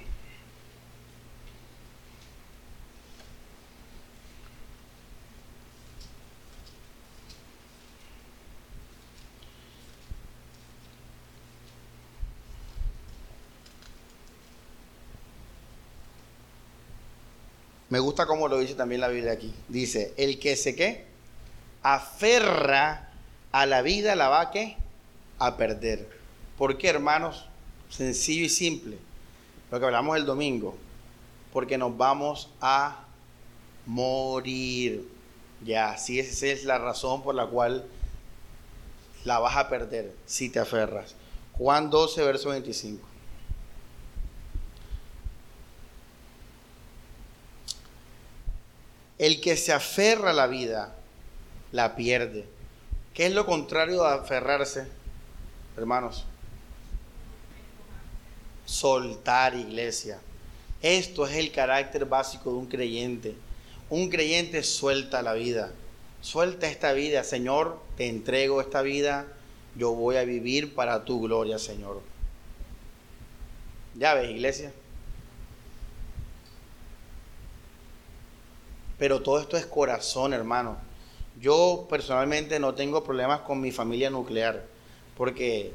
Me 17.93 17.99
gusta 17.99 18.25
cómo 18.25 18.47
lo 18.47 18.57
dice 18.57 18.73
también 18.73 19.01
la 19.01 19.07
Biblia 19.07 19.33
aquí. 19.33 19.53
Dice, 19.67 20.15
el 20.17 20.39
que 20.39 20.55
se 20.55 20.75
qué, 20.75 21.05
aferra 21.83 23.11
a 23.51 23.67
la 23.67 23.83
vida, 23.83 24.15
la 24.15 24.29
va 24.29 24.51
a 25.37 25.57
perder. 25.57 26.09
¿Por 26.57 26.79
qué, 26.79 26.87
hermanos? 26.89 27.45
Sencillo 27.91 28.45
y 28.45 28.49
simple. 28.49 28.97
Lo 29.69 29.79
que 29.79 29.85
hablamos 29.85 30.17
el 30.17 30.25
domingo. 30.25 30.75
Porque 31.53 31.77
nos 31.77 31.95
vamos 31.95 32.49
a 32.61 33.05
morir. 33.85 35.07
Ya, 35.63 35.95
sí, 35.95 36.19
esa 36.19 36.47
es 36.47 36.65
la 36.65 36.79
razón 36.79 37.21
por 37.21 37.35
la 37.35 37.45
cual 37.45 37.85
la 39.23 39.37
vas 39.37 39.55
a 39.55 39.69
perder 39.69 40.15
si 40.25 40.49
te 40.49 40.57
aferras. 40.57 41.13
Juan 41.59 41.91
12, 41.91 42.23
verso 42.23 42.49
25. 42.49 43.12
El 49.17 49.41
que 49.41 49.55
se 49.57 49.71
aferra 49.71 50.31
a 50.31 50.33
la 50.33 50.47
vida, 50.47 50.95
la 51.71 51.95
pierde. 51.95 52.45
¿Qué 53.13 53.27
es 53.27 53.33
lo 53.33 53.45
contrario 53.45 54.03
a 54.03 54.15
aferrarse, 54.15 54.87
hermanos? 55.77 56.25
Soltar 58.65 59.55
iglesia. 59.55 60.19
Esto 60.81 61.27
es 61.27 61.35
el 61.37 61.51
carácter 61.51 62.05
básico 62.05 62.51
de 62.51 62.57
un 62.57 62.65
creyente. 62.65 63.35
Un 63.89 64.09
creyente 64.09 64.63
suelta 64.63 65.21
la 65.21 65.33
vida. 65.33 65.71
Suelta 66.21 66.67
esta 66.67 66.93
vida, 66.93 67.23
Señor, 67.23 67.79
te 67.97 68.07
entrego 68.07 68.61
esta 68.61 68.81
vida. 68.81 69.27
Yo 69.75 69.93
voy 69.93 70.15
a 70.15 70.23
vivir 70.23 70.73
para 70.73 71.05
tu 71.05 71.21
gloria, 71.21 71.59
Señor. 71.59 72.01
Ya 73.95 74.13
ves, 74.13 74.31
iglesia. 74.31 74.73
Pero 79.03 79.21
todo 79.21 79.37
esto 79.37 79.57
es 79.57 79.65
corazón, 79.65 80.31
hermano. 80.31 80.77
Yo 81.37 81.87
personalmente 81.89 82.57
no 82.57 82.73
tengo 82.73 83.03
problemas 83.03 83.41
con 83.41 83.59
mi 83.59 83.69
familia 83.69 84.09
nuclear, 84.09 84.65
porque 85.17 85.73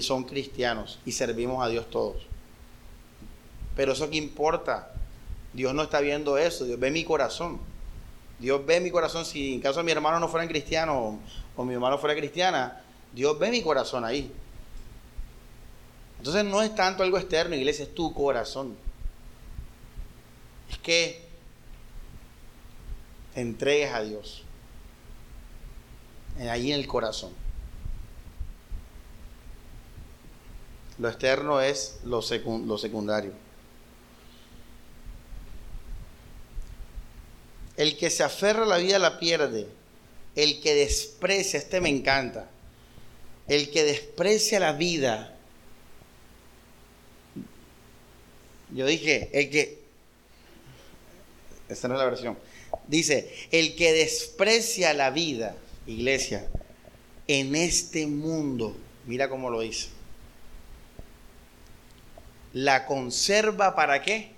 son 0.00 0.22
cristianos 0.22 1.00
y 1.04 1.10
servimos 1.10 1.66
a 1.66 1.68
Dios 1.68 1.90
todos. 1.90 2.22
Pero 3.74 3.94
eso 3.94 4.08
que 4.08 4.18
importa, 4.18 4.92
Dios 5.54 5.74
no 5.74 5.82
está 5.82 6.00
viendo 6.00 6.38
eso, 6.38 6.64
Dios 6.64 6.78
ve 6.78 6.92
mi 6.92 7.02
corazón. 7.02 7.58
Dios 8.38 8.64
ve 8.64 8.78
mi 8.78 8.92
corazón. 8.92 9.24
Si 9.24 9.54
en 9.54 9.60
caso 9.60 9.80
de 9.80 9.84
mi 9.84 9.90
hermano 9.90 10.20
no 10.20 10.28
fuera 10.28 10.46
cristiano 10.46 11.18
o, 11.56 11.64
mi 11.64 11.74
hermano 11.74 11.98
fuera 11.98 12.14
cristiana, 12.14 12.80
Dios 13.12 13.36
ve 13.40 13.50
mi 13.50 13.60
corazón 13.60 14.04
ahí. 14.04 14.32
Entonces 16.18 16.44
no 16.44 16.62
es 16.62 16.72
tanto 16.76 17.02
algo 17.02 17.18
externo, 17.18 17.56
iglesia, 17.56 17.82
es 17.82 17.92
tu 17.92 18.14
corazón. 18.14 18.76
Es 20.70 20.78
que 20.78 21.25
entregues 23.36 23.92
a 23.92 24.02
Dios. 24.02 24.42
Ahí 26.50 26.72
en 26.72 26.80
el 26.80 26.86
corazón. 26.86 27.32
Lo 30.98 31.08
externo 31.08 31.60
es 31.60 32.00
lo, 32.04 32.20
lo 32.20 32.78
secundario. 32.78 33.32
El 37.76 37.96
que 37.98 38.08
se 38.08 38.22
aferra 38.22 38.62
a 38.62 38.66
la 38.66 38.78
vida 38.78 38.98
la 38.98 39.18
pierde. 39.18 39.68
El 40.34 40.60
que 40.60 40.74
desprecia, 40.74 41.58
este 41.58 41.80
me 41.80 41.90
encanta. 41.90 42.48
El 43.48 43.70
que 43.70 43.84
desprecia 43.84 44.58
la 44.60 44.72
vida. 44.72 45.36
Yo 48.70 48.86
dije, 48.86 49.30
el 49.32 49.50
que... 49.50 49.82
Esta 51.68 51.88
no 51.88 51.94
es 51.94 52.00
la 52.00 52.06
versión. 52.06 52.38
Dice, 52.88 53.32
el 53.50 53.74
que 53.74 53.92
desprecia 53.92 54.94
la 54.94 55.10
vida, 55.10 55.56
iglesia, 55.86 56.48
en 57.28 57.56
este 57.56 58.06
mundo, 58.06 58.76
mira 59.06 59.28
cómo 59.28 59.50
lo 59.50 59.60
dice. 59.60 59.88
La 62.52 62.86
conserva 62.86 63.74
para 63.74 64.02
qué? 64.02 64.30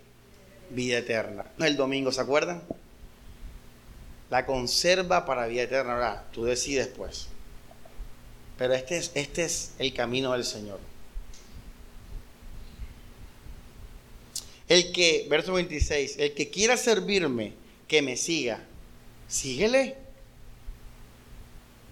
Vida 0.71 0.99
eterna. 0.99 1.45
El 1.59 1.77
domingo, 1.77 2.11
¿se 2.11 2.21
acuerdan? 2.21 2.63
la 4.31 4.45
conserva 4.45 5.25
para 5.25 5.47
vida 5.47 5.63
eterna. 5.63 5.95
Ahora, 5.95 6.25
tú 6.33 6.45
decides 6.45 6.89
pues. 6.89 7.29
Pero 8.57 8.75
este 8.75 8.99
es, 8.99 9.11
este 9.15 9.45
es 9.45 9.73
el 9.79 9.95
camino 9.95 10.33
del 10.33 10.45
Señor. 10.45 10.81
El 14.69 14.93
que, 14.93 15.27
verso 15.31 15.55
26, 15.55 16.19
el 16.19 16.35
que 16.35 16.51
quiera 16.51 16.77
servirme, 16.77 17.53
que 17.89 18.03
me 18.03 18.17
siga, 18.17 18.61
síguele. 19.27 19.97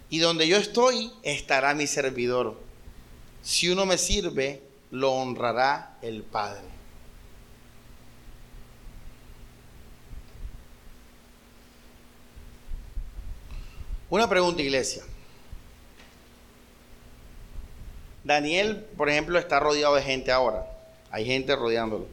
Y 0.08 0.18
donde 0.18 0.46
yo 0.46 0.58
estoy, 0.58 1.10
estará 1.22 1.74
mi 1.74 1.86
servidor. 1.86 2.60
Si 3.42 3.68
uno 3.68 3.86
me 3.86 3.98
sirve, 3.98 4.62
lo 4.90 5.12
honrará 5.12 5.98
el 6.02 6.22
Padre. 6.22 6.76
Una 14.08 14.28
pregunta, 14.28 14.62
iglesia. 14.62 15.02
Daniel, 18.22 18.84
por 18.96 19.08
ejemplo, 19.08 19.38
está 19.38 19.58
rodeado 19.58 19.94
de 19.96 20.02
gente 20.02 20.30
ahora. 20.30 20.66
Hay 21.10 21.24
gente 21.24 21.56
rodeándolo. 21.56 22.06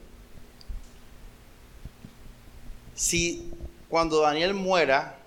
Si 2.96 3.52
cuando 3.94 4.22
Daniel 4.22 4.56
muera, 4.56 5.20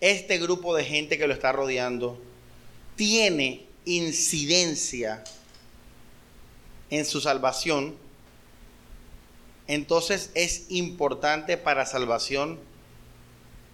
este 0.00 0.38
grupo 0.38 0.74
de 0.74 0.86
gente 0.86 1.18
que 1.18 1.26
lo 1.26 1.34
está 1.34 1.52
rodeando 1.52 2.18
tiene 2.96 3.66
incidencia 3.84 5.22
en 6.88 7.04
su 7.04 7.20
salvación, 7.20 7.94
entonces 9.66 10.30
es 10.32 10.64
importante 10.70 11.58
para 11.58 11.84
salvación 11.84 12.58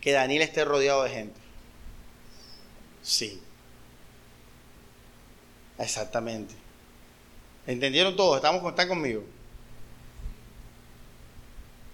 que 0.00 0.10
Daniel 0.10 0.42
esté 0.42 0.64
rodeado 0.64 1.04
de 1.04 1.10
gente. 1.10 1.40
Sí. 3.04 3.40
Exactamente. 5.78 6.52
¿Entendieron 7.64 8.16
todos? 8.16 8.38
¿Estamos, 8.38 8.68
¿Están 8.68 8.88
conmigo? 8.88 9.22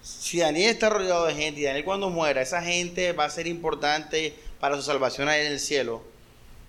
Si 0.07 0.39
Daniel 0.39 0.69
está 0.69 0.89
rodeado 0.89 1.25
de 1.25 1.35
gente 1.35 1.59
y 1.59 1.63
Daniel 1.63 1.83
cuando 1.83 2.09
muera, 2.09 2.41
esa 2.41 2.61
gente 2.61 3.11
va 3.11 3.25
a 3.25 3.29
ser 3.29 3.47
importante 3.47 4.33
para 4.59 4.75
su 4.75 4.81
salvación 4.83 5.27
ahí 5.27 5.45
en 5.45 5.51
el 5.51 5.59
cielo. 5.59 6.01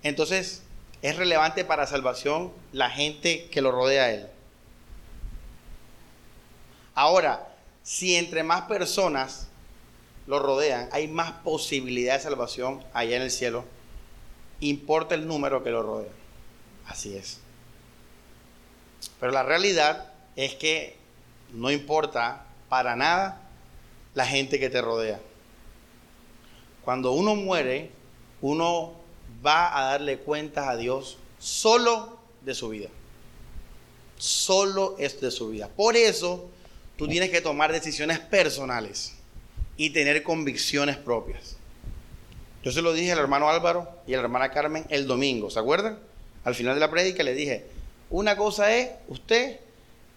Entonces, 0.03 0.63
es 1.03 1.17
relevante 1.17 1.65
para 1.65 1.87
salvación 1.87 2.53
la 2.73 2.91
gente 2.91 3.49
que 3.51 3.63
lo 3.63 3.71
rodea 3.71 4.05
a 4.05 4.11
él. 4.11 4.27
Ahora, 6.95 7.55
si 7.85 8.17
entre 8.17 8.43
más 8.43 8.63
personas 8.63 9.47
lo 10.27 10.41
rodean, 10.41 10.89
hay 10.91 11.07
más 11.07 11.31
posibilidad 11.31 12.15
de 12.15 12.23
salvación 12.23 12.83
allá 12.93 13.17
en 13.17 13.23
el 13.23 13.31
cielo 13.31 13.65
importa 14.61 15.15
el 15.15 15.27
número 15.27 15.63
que 15.63 15.71
lo 15.71 15.83
rodea. 15.83 16.13
Así 16.87 17.17
es. 17.17 17.39
Pero 19.21 19.33
la 19.33 19.43
realidad 19.43 20.13
es 20.37 20.55
que 20.55 20.97
no 21.53 21.71
importa 21.71 22.45
para 22.69 22.97
nada 22.97 23.41
la 24.15 24.27
gente 24.27 24.59
que 24.59 24.71
te 24.71 24.81
rodea. 24.81 25.21
Cuando 26.85 27.13
uno 27.13 27.35
muere, 27.35 27.91
uno 28.41 28.95
va 29.45 29.77
a 29.79 29.91
darle 29.93 30.19
cuentas 30.19 30.69
a 30.69 30.77
Dios 30.77 31.19
solo 31.39 32.19
de 32.43 32.55
su 32.55 32.69
vida. 32.71 32.89
Solo 34.17 34.97
es 34.99 35.21
de 35.21 35.31
su 35.31 35.51
vida. 35.51 35.69
Por 35.69 35.97
eso 35.97 36.49
tú 36.97 37.07
tienes 37.07 37.31
que 37.31 37.41
tomar 37.41 37.73
decisiones 37.73 38.19
personales 38.19 39.15
y 39.77 39.91
tener 39.91 40.23
convicciones 40.23 40.97
propias. 40.97 41.57
Yo 42.65 42.73
se 42.73 42.83
lo 42.83 42.93
dije 42.93 43.13
al 43.13 43.19
hermano 43.19 43.49
Álvaro 43.49 43.89
y 44.07 44.15
a 44.15 44.17
la 44.17 44.25
hermana 44.25 44.51
Carmen 44.51 44.85
el 44.89 45.07
domingo, 45.07 45.51
¿se 45.51 45.61
acuerdan? 45.61 45.99
Al 46.45 46.55
final 46.55 46.75
de 46.75 46.81
la 46.81 46.91
prédica 46.91 47.23
le 47.23 47.35
dije, 47.35 47.67
una 48.11 48.37
cosa 48.37 48.75
es 48.75 48.91
usted 49.09 49.61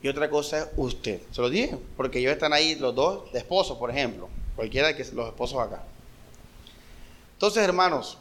y 0.02 0.08
otra 0.08 0.30
cosa 0.30 0.60
es 0.60 0.68
usted. 0.78 1.22
Se 1.32 1.42
lo 1.42 1.50
dije, 1.50 1.78
porque 1.98 2.20
ellos 2.20 2.34
están 2.34 2.54
ahí 2.54 2.76
los 2.76 2.96
dos 2.96 3.32
de 3.32 3.40
esposos, 3.40 3.78
por 3.78 3.92
ejemplo, 3.92 4.30
cualquiera 4.56 4.92
de 4.92 5.06
los 5.14 5.28
esposos 5.28 5.60
acá. 5.60 5.84
Entonces, 7.34 7.64
hermanos, 7.64 8.18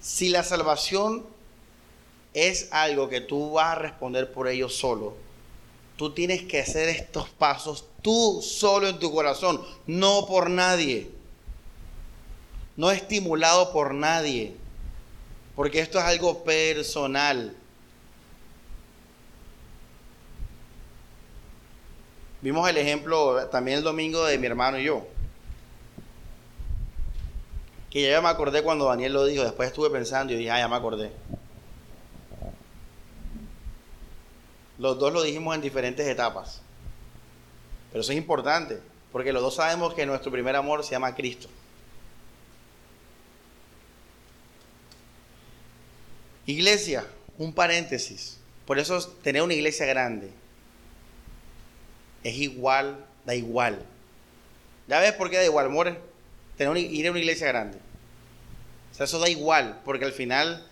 si 0.00 0.28
la 0.28 0.42
salvación 0.42 1.26
es 2.34 2.68
algo 2.72 3.08
que 3.08 3.20
tú 3.20 3.52
vas 3.52 3.76
a 3.76 3.80
responder 3.80 4.32
por 4.32 4.48
ellos 4.48 4.76
solo, 4.76 5.16
tú 5.96 6.12
tienes 6.12 6.42
que 6.42 6.60
hacer 6.60 6.88
estos 6.88 7.28
pasos 7.28 7.84
tú 8.02 8.40
solo 8.42 8.88
en 8.88 8.98
tu 8.98 9.12
corazón, 9.12 9.60
no 9.86 10.26
por 10.26 10.48
nadie 10.48 11.18
no 12.78 12.92
estimulado 12.92 13.72
por 13.72 13.92
nadie, 13.92 14.54
porque 15.56 15.80
esto 15.80 15.98
es 15.98 16.04
algo 16.04 16.44
personal. 16.44 17.56
Vimos 22.40 22.68
el 22.68 22.76
ejemplo 22.76 23.46
también 23.48 23.78
el 23.78 23.84
domingo 23.84 24.24
de 24.24 24.38
mi 24.38 24.46
hermano 24.46 24.78
y 24.78 24.84
yo. 24.84 25.06
Que 27.90 28.08
ya 28.08 28.20
me 28.20 28.28
acordé 28.28 28.62
cuando 28.62 28.84
Daniel 28.84 29.12
lo 29.14 29.24
dijo, 29.24 29.42
después 29.42 29.68
estuve 29.68 29.90
pensando 29.90 30.32
y 30.32 30.36
dije, 30.36 30.50
ah, 30.50 30.58
ya 30.58 30.68
me 30.68 30.76
acordé. 30.76 31.10
Los 34.78 34.98
dos 34.98 35.12
lo 35.12 35.22
dijimos 35.22 35.54
en 35.54 35.62
diferentes 35.62 36.06
etapas. 36.06 36.60
Pero 37.90 38.02
eso 38.02 38.12
es 38.12 38.18
importante, 38.18 38.80
porque 39.10 39.32
los 39.32 39.42
dos 39.42 39.56
sabemos 39.56 39.94
que 39.94 40.06
nuestro 40.06 40.30
primer 40.30 40.54
amor 40.54 40.84
se 40.84 40.92
llama 40.92 41.14
Cristo. 41.14 41.48
Iglesia, 46.46 47.04
un 47.36 47.52
paréntesis. 47.52 48.38
Por 48.66 48.78
eso 48.78 49.04
tener 49.22 49.42
una 49.42 49.54
iglesia 49.54 49.86
grande 49.86 50.30
es 52.24 52.36
igual, 52.36 53.04
da 53.24 53.34
igual. 53.34 53.84
¿Ya 54.86 55.00
ves 55.00 55.12
por 55.12 55.30
qué 55.30 55.36
da 55.36 55.44
igual, 55.44 55.68
more? 55.70 55.98
Tener 56.56 56.76
ir 56.76 57.06
a 57.06 57.10
una 57.10 57.20
iglesia 57.20 57.46
grande. 57.48 57.78
O 58.90 58.94
sea, 58.94 59.04
eso 59.04 59.18
da 59.18 59.28
igual, 59.28 59.80
porque 59.84 60.04
al 60.04 60.12
final 60.12 60.66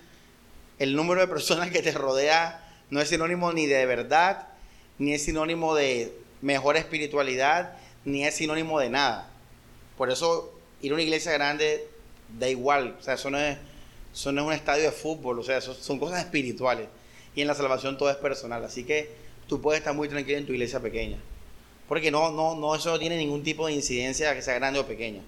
el 0.78 0.96
número 0.96 1.20
de 1.20 1.28
personas 1.28 1.70
que 1.70 1.82
te 1.82 1.92
rodea 1.92 2.62
no 2.90 3.00
es 3.00 3.08
sinónimo 3.08 3.52
ni 3.52 3.66
de 3.66 3.86
verdad, 3.86 4.48
ni 4.98 5.12
es 5.12 5.24
sinónimo 5.24 5.74
de 5.74 6.12
mejor 6.40 6.76
espiritualidad, 6.76 7.76
ni 8.04 8.24
es 8.24 8.34
sinónimo 8.34 8.80
de 8.80 8.90
nada. 8.90 9.28
Por 9.96 10.10
eso 10.10 10.52
ir 10.80 10.92
a 10.92 10.94
una 10.94 11.02
iglesia 11.02 11.32
grande 11.32 11.86
da 12.38 12.48
igual. 12.48 12.96
O 12.98 13.02
sea, 13.02 13.14
eso 13.14 13.30
no 13.30 13.38
es 13.38 13.58
eso 14.16 14.32
no 14.32 14.40
es 14.40 14.46
un 14.46 14.52
estadio 14.54 14.84
de 14.84 14.92
fútbol, 14.92 15.38
o 15.38 15.42
sea, 15.42 15.60
son 15.60 15.98
cosas 15.98 16.20
espirituales. 16.20 16.88
Y 17.34 17.42
en 17.42 17.48
la 17.48 17.54
salvación 17.54 17.98
todo 17.98 18.10
es 18.10 18.16
personal. 18.16 18.64
Así 18.64 18.84
que 18.84 19.10
tú 19.46 19.60
puedes 19.60 19.80
estar 19.80 19.94
muy 19.94 20.08
tranquilo 20.08 20.38
en 20.38 20.46
tu 20.46 20.54
iglesia 20.54 20.80
pequeña. 20.80 21.18
Porque 21.88 22.10
no, 22.10 22.30
no, 22.32 22.56
no, 22.56 22.74
eso 22.74 22.90
no 22.90 22.98
tiene 22.98 23.16
ningún 23.16 23.42
tipo 23.42 23.66
de 23.66 23.74
incidencia 23.74 24.34
que 24.34 24.42
sea 24.42 24.54
grande 24.54 24.80
o 24.80 24.86
pequeña. 24.86 25.22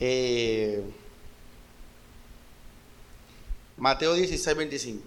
Eh, 0.00 0.82
Mateo 3.76 4.14
16, 4.14 4.56
25. 4.56 5.02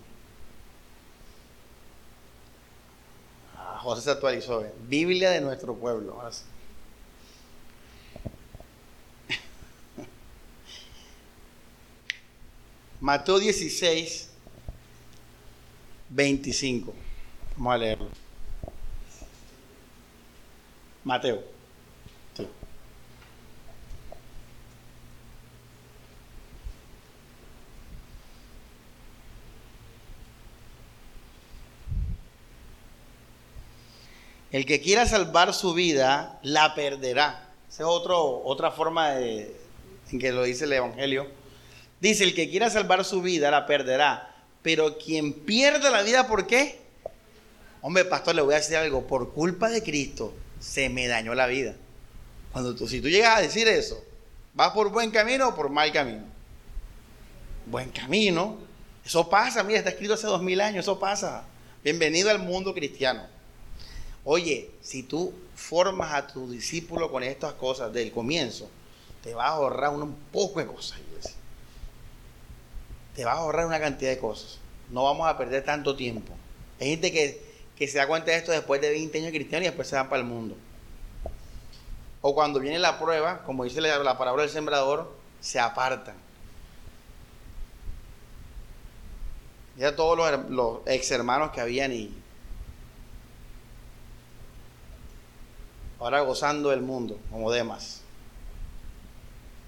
Ah. 3.56 3.80
José 3.82 4.02
se 4.02 4.12
actualizó. 4.12 4.64
¿eh? 4.66 4.74
Biblia 4.88 5.32
de 5.32 5.42
nuestro 5.42 5.76
pueblo. 5.76 6.22
Mateo 13.00 13.40
16, 13.40 14.31
25. 16.12 16.94
Vamos 17.58 17.74
a 17.74 17.78
leerlo. 17.78 18.10
Mateo. 21.04 21.44
El 34.52 34.66
que 34.66 34.82
quiera 34.82 35.06
salvar 35.06 35.54
su 35.54 35.74
vida, 35.74 36.38
la 36.44 36.76
perderá. 36.76 37.54
Esa 37.70 37.84
es 37.84 37.88
otro, 37.88 38.44
otra 38.44 38.70
forma 38.72 39.12
de, 39.12 39.56
en 40.12 40.20
que 40.20 40.34
lo 40.34 40.44
dice 40.44 40.66
el 40.66 40.74
Evangelio. 40.74 41.26
Dice, 42.02 42.26
el 42.26 42.36
que 42.36 42.50
quiera 42.50 42.70
salvar 42.70 43.06
su 43.06 43.22
vida, 43.22 43.50
la 43.50 43.66
perderá. 43.66 44.31
Pero 44.62 44.98
quien 44.98 45.34
pierde 45.34 45.90
la 45.90 46.04
vida, 46.04 46.28
¿por 46.28 46.48
qué? 46.48 46.80
Hombre, 47.82 48.06
pastor, 48.06 48.36
le 48.36 48.42
voy 48.42 48.54
a 48.54 48.58
decir 48.58 48.78
algo. 48.78 49.08
Por 49.08 49.34
culpa 49.34 49.70
de 49.70 49.82
Cristo, 49.82 50.34
se 50.60 50.90
me 50.90 51.08
dañó 51.08 51.34
la 51.34 51.48
vida. 51.48 51.76
Cuando 52.52 52.76
tú, 52.76 52.88
si 52.88 53.02
tú 53.02 53.10
llegas 53.10 53.38
a 53.38 53.42
decir 53.42 53.68
eso, 53.68 54.04
¿vas 54.54 54.72
por 54.72 54.92
buen 54.92 55.10
camino 55.10 55.50
o 55.50 55.56
por 55.56 55.70
mal 55.70 55.92
camino? 55.92 56.24
Buen 57.66 57.90
camino. 57.90 58.58
Eso 59.04 59.28
pasa, 59.30 59.64
mira, 59.64 59.80
está 59.80 59.90
escrito 59.90 60.14
hace 60.14 60.28
dos 60.28 60.44
mil 60.44 60.62
años, 60.62 60.86
eso 60.86 61.00
pasa. 61.00 61.44
Bienvenido 61.84 62.30
al 62.30 62.40
mundo 62.40 62.74
cristiano. 62.74 63.26
Oye, 64.24 64.70
si 64.82 65.02
tú 65.02 65.34
formas 65.56 66.14
a 66.14 66.28
tu 66.28 66.52
discípulo 66.52 67.12
con 67.12 67.24
estas 67.24 67.54
cosas 67.54 67.92
del 67.92 68.12
comienzo, 68.12 68.70
te 69.24 69.34
vas 69.34 69.48
a 69.48 69.54
ahorrar 69.54 69.92
un 69.92 70.14
poco 70.32 70.60
de 70.60 70.68
cosas. 70.68 71.00
Te 73.16 73.26
vas 73.26 73.36
a 73.36 73.40
ahorrar 73.40 73.66
una 73.66 73.80
cantidad 73.80 74.12
de 74.12 74.20
cosas. 74.20 74.60
No 74.90 75.04
vamos 75.04 75.28
a 75.28 75.38
perder 75.38 75.64
tanto 75.64 75.96
tiempo. 75.96 76.34
Hay 76.80 76.90
gente 76.90 77.12
que, 77.12 77.88
se 77.88 77.98
da 77.98 78.08
cuenta 78.08 78.32
de 78.32 78.38
esto 78.38 78.52
después 78.52 78.80
de 78.82 78.92
20 78.92 79.18
años 79.18 79.32
cristianos 79.32 79.64
y 79.64 79.68
después 79.70 79.88
se 79.88 79.96
van 79.96 80.10
para 80.10 80.22
el 80.22 80.28
mundo. 80.28 80.56
O 82.22 82.36
cuando 82.36 82.60
viene 82.60 82.78
la 82.78 83.00
prueba, 83.00 83.44
como 83.44 83.64
dice 83.64 83.82
la, 83.82 83.98
la 84.00 84.18
palabra 84.18 84.44
del 84.44 84.52
sembrador, 84.52 85.12
se 85.40 85.60
apartan. 85.60 86.16
Ya 89.78 89.96
todos 89.96 90.18
los, 90.18 90.50
los 90.50 90.80
ex 90.86 91.10
hermanos 91.12 91.52
que 91.52 91.62
habían 91.62 91.92
y 91.92 92.14
ahora 96.00 96.22
gozando 96.22 96.70
del 96.70 96.82
mundo, 96.82 97.20
como 97.32 97.52
Demas. 97.52 98.02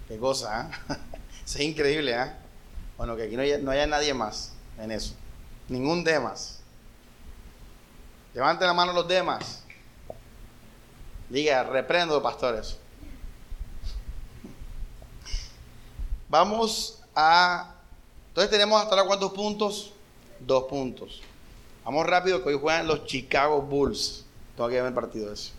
Qué 0.08 0.18
cosa, 0.18 0.70
¿eh? 0.90 0.94
es 1.44 1.60
increíble, 1.60 2.12
¿eh? 2.12 2.43
Bueno, 2.96 3.16
que 3.16 3.24
aquí 3.24 3.36
no 3.36 3.42
haya, 3.42 3.86
nadie 3.86 4.14
más 4.14 4.52
en 4.78 4.90
eso. 4.90 5.14
Ningún 5.68 6.04
Demas. 6.04 6.60
Levanten 8.34 8.66
la 8.66 8.74
mano 8.74 8.92
los 8.92 9.08
Demas. 9.08 9.62
Diga, 11.28 11.64
reprendo, 11.64 12.22
pastores. 12.22 12.78
Vamos 16.28 17.00
a... 17.14 17.74
Entonces 18.28 18.50
tenemos 18.50 18.80
hasta 18.80 18.94
ahora 18.94 19.06
cuántos 19.06 19.32
puntos? 19.32 19.92
Dos 20.40 20.64
puntos. 20.64 21.22
Vamos 21.84 22.06
rápido 22.06 22.42
que 22.42 22.48
hoy 22.48 22.58
juegan 22.58 22.86
los 22.86 23.04
Chicago 23.06 23.62
Bulls. 23.62 24.24
Tengo 24.56 24.68
que 24.68 24.76
ver 24.76 24.86
el 24.86 24.94
partido 24.94 25.32
eso. 25.32 25.52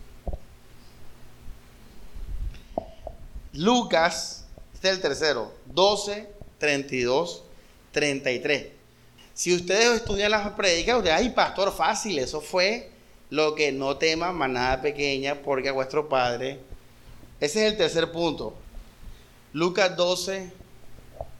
Lucas, 3.53 4.45
este 4.73 4.89
es 4.89 4.95
el 4.95 5.01
tercero, 5.01 5.53
12, 5.67 6.34
32, 6.65 7.43
33. 7.91 8.67
Si 9.35 9.53
ustedes 9.53 9.97
estudian 9.97 10.31
las 10.31 10.49
predicas, 10.53 10.97
ustedes, 10.97 11.15
ay, 11.15 11.29
pastor, 11.29 11.71
fácil, 11.71 12.17
eso 12.17 12.41
fue 12.41 12.89
lo 13.29 13.53
que 13.53 13.71
no 13.71 13.97
tema 13.97 14.31
manada 14.31 14.81
pequeña, 14.81 15.43
porque 15.43 15.69
a 15.69 15.73
vuestro 15.73 16.09
Padre. 16.09 16.59
Ese 17.39 17.65
es 17.65 17.71
el 17.71 17.77
tercer 17.77 18.11
punto. 18.11 18.55
Lucas 19.53 19.95
12, 19.95 20.51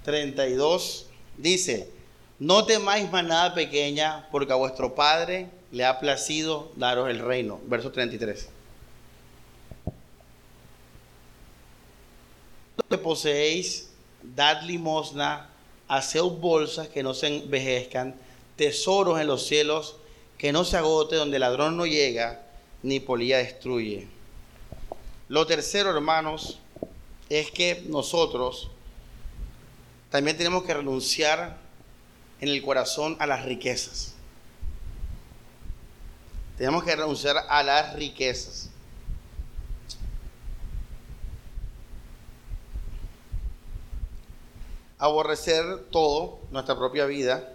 32 0.04 1.08
dice, 1.38 1.90
no 2.38 2.66
temáis 2.66 3.10
manada 3.12 3.56
pequeña, 3.56 4.28
porque 4.32 4.54
a 4.54 4.58
vuestro 4.58 4.94
Padre 4.94 5.50
le 5.72 5.86
ha 5.86 6.00
placido 6.00 6.72
daros 6.76 7.10
el 7.10 7.18
reino. 7.18 7.60
Verso 7.66 7.92
33. 7.92 8.50
que 12.88 12.98
poseéis, 13.00 13.90
dad 14.36 14.64
limosna, 14.64 15.50
haced 15.88 16.22
bolsas 16.22 16.88
que 16.88 17.04
no 17.04 17.14
se 17.14 17.28
envejezcan, 17.28 18.16
tesoros 18.56 19.20
en 19.20 19.28
los 19.28 19.46
cielos 19.46 19.98
que 20.38 20.52
no 20.52 20.64
se 20.64 20.78
agote, 20.78 21.16
donde 21.16 21.38
el 21.38 21.42
ladrón 21.42 21.78
no 21.78 21.86
llega, 21.86 22.42
ni 22.84 23.00
polilla 23.00 23.38
destruye. 23.38 24.08
Lo 25.28 25.46
tercero, 25.46 25.90
hermanos, 25.90 26.60
es 27.30 27.52
que 27.52 27.84
nosotros 27.88 28.70
también 30.10 30.38
tenemos 30.38 30.64
que 30.64 30.74
renunciar 30.74 31.58
en 32.40 32.50
el 32.50 32.62
corazón 32.62 33.18
a 33.20 33.26
las 33.26 33.46
riquezas. 33.46 34.14
Tenemos 36.58 36.84
que 36.84 36.96
renunciar 36.96 37.38
a 37.50 37.64
las 37.64 37.96
riquezas. 37.96 38.70
Aborrecer 44.98 45.86
todo, 45.92 46.40
nuestra 46.52 46.78
propia 46.78 47.06
vida. 47.06 47.52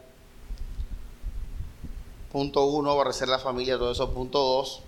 Punto 2.33 2.65
uno, 2.67 2.91
aborrecer 2.91 3.29
la 3.29 3.39
familia, 3.39 3.79
todo 3.79 3.93
eso. 3.93 4.13
Punto 4.13 4.39
dos, 4.39 4.83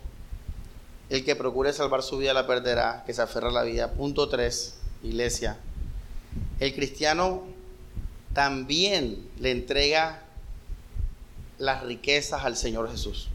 el 1.10 1.24
que 1.24 1.34
procure 1.36 1.72
salvar 1.72 2.02
su 2.02 2.18
vida 2.18 2.32
la 2.32 2.46
perderá, 2.46 3.02
que 3.04 3.14
se 3.14 3.22
aferra 3.22 3.48
a 3.48 3.52
la 3.52 3.62
vida. 3.62 3.92
Punto 3.92 4.28
tres, 4.28 4.78
iglesia. 5.02 5.58
El 6.60 6.74
cristiano 6.74 7.42
también 8.32 9.28
le 9.38 9.50
entrega 9.50 10.22
las 11.58 11.82
riquezas 11.82 12.44
al 12.44 12.56
Señor 12.56 12.90
Jesús. 12.90 13.28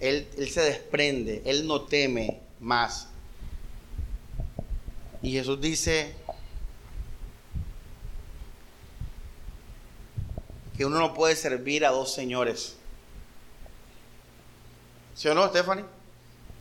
Él, 0.00 0.26
él 0.38 0.48
se 0.48 0.62
desprende, 0.62 1.42
él 1.44 1.66
no 1.66 1.82
teme 1.82 2.40
más. 2.58 3.08
Y 5.22 5.32
Jesús 5.32 5.60
dice, 5.60 6.14
que 10.80 10.86
uno 10.86 10.98
no 10.98 11.12
puede 11.12 11.36
servir 11.36 11.84
a 11.84 11.90
dos 11.90 12.10
señores. 12.10 12.74
¿Sí 15.14 15.28
o 15.28 15.34
no, 15.34 15.46
Stephanie? 15.48 15.84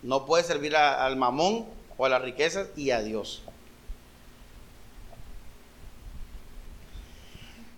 No 0.04 0.26
puede 0.26 0.44
servir 0.44 0.76
al 0.76 1.16
mamón 1.16 1.66
o 1.98 2.06
a 2.06 2.10
las 2.10 2.22
riquezas 2.22 2.68
y 2.76 2.92
a 2.92 3.02
Dios. 3.02 3.44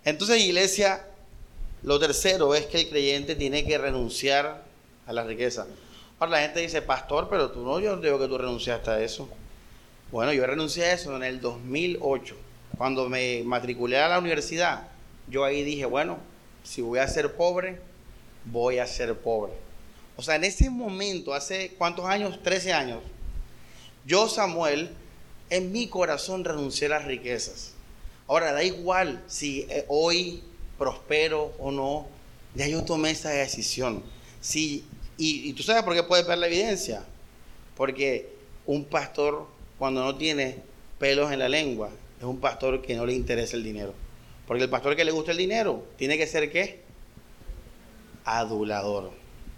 Entonces, 0.04 0.42
iglesia, 0.42 1.06
lo 1.84 2.00
tercero 2.00 2.56
es 2.56 2.66
que 2.66 2.80
el 2.80 2.90
creyente 2.90 3.36
tiene 3.36 3.64
que 3.64 3.78
renunciar 3.78 4.64
a 5.06 5.14
la 5.14 5.24
riqueza. 5.24 5.68
Ahora 6.18 6.32
la 6.32 6.42
gente 6.42 6.62
dice, 6.62 6.82
pastor, 6.82 7.28
pero 7.30 7.52
tú 7.52 7.64
no, 7.64 7.80
yo 7.80 7.96
no 7.96 8.02
digo 8.02 8.18
que 8.18 8.28
tú 8.28 8.40
renunciaste 8.40 8.90
a 8.90 9.00
eso. 9.00 9.30
Bueno, 10.12 10.34
yo 10.34 10.44
renuncié 10.48 10.86
a 10.86 10.94
eso 10.94 11.16
en 11.16 11.22
el 11.22 11.40
2008. 11.40 12.36
Cuando 12.80 13.10
me 13.10 13.44
matriculé 13.46 14.00
a 14.00 14.10
la 14.10 14.18
universidad, 14.18 14.88
yo 15.28 15.46
ahí 15.46 15.64
dije, 15.64 15.86
bueno, 15.86 16.31
si 16.64 16.82
voy 16.82 17.00
a 17.00 17.08
ser 17.08 17.34
pobre, 17.36 17.80
voy 18.46 18.80
a 18.80 18.88
ser 18.88 19.16
pobre. 19.18 19.54
O 20.18 20.22
sea, 20.22 20.36
en 20.36 20.44
ese 20.44 20.70
momento, 20.70 21.34
hace 21.34 21.72
cuántos 21.78 22.06
años, 22.06 22.42
13 22.44 22.74
años, 22.74 23.02
yo, 24.06 24.28
Samuel, 24.28 24.90
en 25.50 25.72
mi 25.72 25.88
corazón 25.88 26.44
renuncié 26.44 26.88
a 26.88 26.92
las 26.92 27.06
riquezas. 27.06 27.74
Ahora, 28.28 28.54
da 28.54 28.64
igual 28.64 29.24
si 29.28 29.68
eh, 29.70 29.86
hoy 29.88 30.42
prospero 30.78 31.54
o 31.60 31.72
no, 31.72 32.08
ya 32.56 32.68
yo 32.68 32.84
tomé 32.84 33.12
esa 33.12 33.30
decisión. 33.30 34.04
y, 34.54 34.84
y 35.18 35.54
tú 35.54 35.64
sabes 35.64 35.84
por 35.84 35.94
qué 35.94 36.04
puedes 36.04 36.26
ver 36.26 36.38
la 36.38 36.48
evidencia. 36.48 37.04
Porque 37.76 38.30
un 38.66 38.86
pastor, 38.86 39.48
cuando 39.78 40.04
no 40.04 40.16
tiene 40.16 40.58
pelos 41.00 41.32
en 41.32 41.40
la 41.40 41.50
lengua, 41.50 41.90
es 42.20 42.26
un 42.26 42.40
pastor 42.40 42.82
que 42.82 42.96
no 42.96 43.06
le 43.06 43.14
interesa 43.14 43.56
el 43.56 43.64
dinero. 43.64 43.94
Porque 44.52 44.66
el 44.66 44.70
pastor 44.70 44.98
que 44.98 45.06
le 45.06 45.14
gusta 45.14 45.32
el 45.32 45.38
dinero 45.38 45.82
tiene 45.96 46.18
que 46.18 46.28
ser 46.28 46.52
qué? 46.52 46.82
Adulador. 48.26 49.12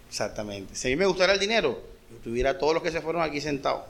Exactamente. 0.08 0.76
Si 0.76 0.86
a 0.86 0.90
mí 0.90 0.94
me 0.94 1.04
gustara 1.04 1.32
el 1.32 1.40
dinero, 1.40 1.82
yo 2.12 2.16
tuviera 2.18 2.56
todos 2.58 2.74
los 2.74 2.82
que 2.84 2.92
se 2.92 3.00
fueron 3.00 3.20
aquí 3.20 3.40
sentados, 3.40 3.82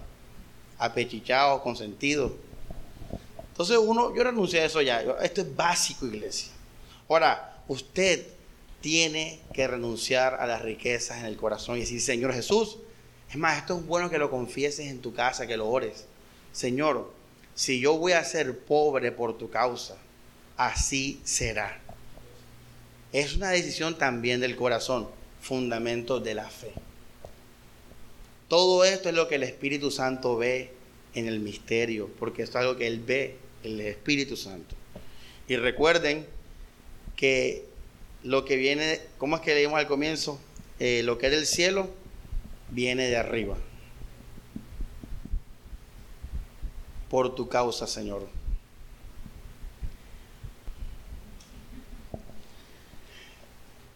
apechichados, 0.78 1.60
consentidos. 1.60 2.32
Entonces 3.50 3.76
uno, 3.76 4.16
yo 4.16 4.24
renuncié 4.24 4.60
a 4.60 4.64
eso 4.64 4.80
ya. 4.80 5.02
Esto 5.22 5.42
es 5.42 5.54
básico, 5.54 6.06
iglesia. 6.06 6.48
Ahora, 7.06 7.58
usted 7.68 8.26
tiene 8.80 9.40
que 9.52 9.68
renunciar 9.68 10.36
a 10.40 10.46
las 10.46 10.62
riquezas 10.62 11.18
en 11.18 11.26
el 11.26 11.36
corazón 11.36 11.76
y 11.76 11.80
decir, 11.80 12.00
Señor 12.00 12.32
Jesús, 12.32 12.78
es 13.28 13.36
más, 13.36 13.58
esto 13.58 13.76
es 13.76 13.86
bueno 13.86 14.08
que 14.08 14.16
lo 14.16 14.30
confieses 14.30 14.86
en 14.86 15.02
tu 15.02 15.12
casa, 15.12 15.46
que 15.46 15.58
lo 15.58 15.68
ores. 15.68 16.06
Señor, 16.52 17.12
si 17.54 17.78
yo 17.78 17.98
voy 17.98 18.12
a 18.12 18.24
ser 18.24 18.58
pobre 18.60 19.12
por 19.12 19.36
tu 19.36 19.50
causa, 19.50 19.98
así 20.56 21.20
será. 21.24 21.80
Es 23.12 23.36
una 23.36 23.50
decisión 23.50 23.96
también 23.96 24.40
del 24.40 24.56
corazón, 24.56 25.08
fundamento 25.40 26.20
de 26.20 26.34
la 26.34 26.48
fe. 26.48 26.72
Todo 28.48 28.84
esto 28.84 29.08
es 29.08 29.14
lo 29.14 29.28
que 29.28 29.36
el 29.36 29.42
Espíritu 29.42 29.90
Santo 29.90 30.36
ve 30.36 30.72
en 31.14 31.28
el 31.28 31.40
misterio, 31.40 32.10
porque 32.18 32.42
esto 32.42 32.58
es 32.58 32.64
algo 32.64 32.76
que 32.76 32.86
Él 32.86 33.00
ve, 33.00 33.36
el 33.62 33.80
Espíritu 33.80 34.36
Santo. 34.36 34.74
Y 35.48 35.56
recuerden 35.56 36.26
que 37.16 37.64
lo 38.22 38.44
que 38.44 38.56
viene, 38.56 39.00
¿cómo 39.18 39.36
es 39.36 39.42
que 39.42 39.54
leímos 39.54 39.78
al 39.78 39.86
comienzo? 39.86 40.40
Eh, 40.80 41.02
lo 41.04 41.18
que 41.18 41.26
es 41.26 41.32
del 41.32 41.46
cielo 41.46 41.88
viene 42.70 43.08
de 43.08 43.16
arriba. 43.16 43.56
Por 47.08 47.34
tu 47.34 47.48
causa, 47.48 47.86
Señor. 47.86 48.26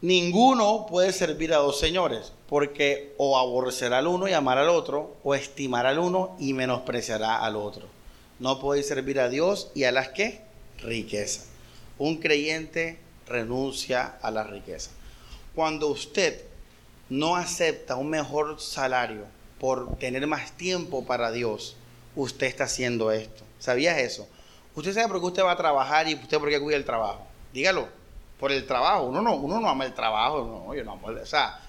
Ninguno 0.01 0.87
puede 0.87 1.13
servir 1.13 1.53
a 1.53 1.57
dos 1.57 1.81
señores, 1.81 2.33
porque 2.49 3.15
o 3.19 3.37
aborrecerá 3.37 3.99
al 3.99 4.07
uno 4.07 4.29
y 4.29 4.33
amar 4.33 4.57
al 4.57 4.69
otro, 4.69 5.17
o 5.25 5.35
estimará 5.35 5.89
al 5.89 5.99
uno 5.99 6.37
y 6.39 6.53
menospreciará 6.53 7.45
al 7.45 7.57
otro. 7.57 7.89
No 8.39 8.61
puede 8.61 8.85
servir 8.85 9.19
a 9.19 9.29
Dios 9.29 9.73
y 9.75 9.85
a 9.85 9.91
las 9.91 10.11
que 10.11 10.41
riqueza. 10.79 11.47
Un 11.99 12.19
creyente 12.19 13.01
renuncia 13.27 14.19
a 14.23 14.31
la 14.31 14.45
riqueza. 14.45 14.93
Cuando 15.57 15.89
usted 15.89 16.45
no 17.09 17.35
acepta 17.35 17.97
un 17.97 18.11
mejor 18.11 18.61
salario 18.61 19.25
por 19.59 19.97
tener 19.97 20.25
más 20.29 20.53
tiempo 20.53 21.05
para 21.05 21.33
Dios, 21.33 21.75
usted 22.15 22.47
está 22.47 22.65
haciendo 22.65 23.11
esto. 23.11 23.43
¿Sabías 23.59 23.99
eso? 23.99 24.29
Usted 24.77 24.95
sabe 24.95 25.09
por 25.09 25.19
qué 25.19 25.27
usted 25.27 25.43
va 25.43 25.53
a 25.53 25.57
trabajar 25.57 26.09
y 26.09 26.15
usted 26.15 26.39
por 26.39 26.51
qué 26.51 26.61
cuida 26.61 26.77
el 26.77 26.85
trabajo. 26.85 27.27
Dígalo, 27.53 27.89
por 28.39 28.53
el 28.53 28.67
trabajo. 28.67 29.05
Uno 29.05 29.23
no, 29.23 29.35
uno 29.37 29.61
no 29.61 29.69
ama 29.69 29.85
el 29.85 29.95
trabajo, 29.95 30.65
no, 30.67 30.75
yo 30.75 30.85
no 30.85 30.93
amo, 30.93 31.09
o 31.09 31.27
sea, 31.27 31.61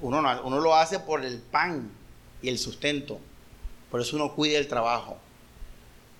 uno, 0.00 0.18
uno 0.44 0.60
lo 0.60 0.74
hace 0.74 0.98
por 0.98 1.24
el 1.24 1.38
pan 1.40 1.90
y 2.42 2.48
el 2.48 2.58
sustento. 2.58 3.18
Por 3.90 4.00
eso 4.00 4.16
uno 4.16 4.34
cuida 4.34 4.58
el 4.58 4.68
trabajo. 4.68 5.16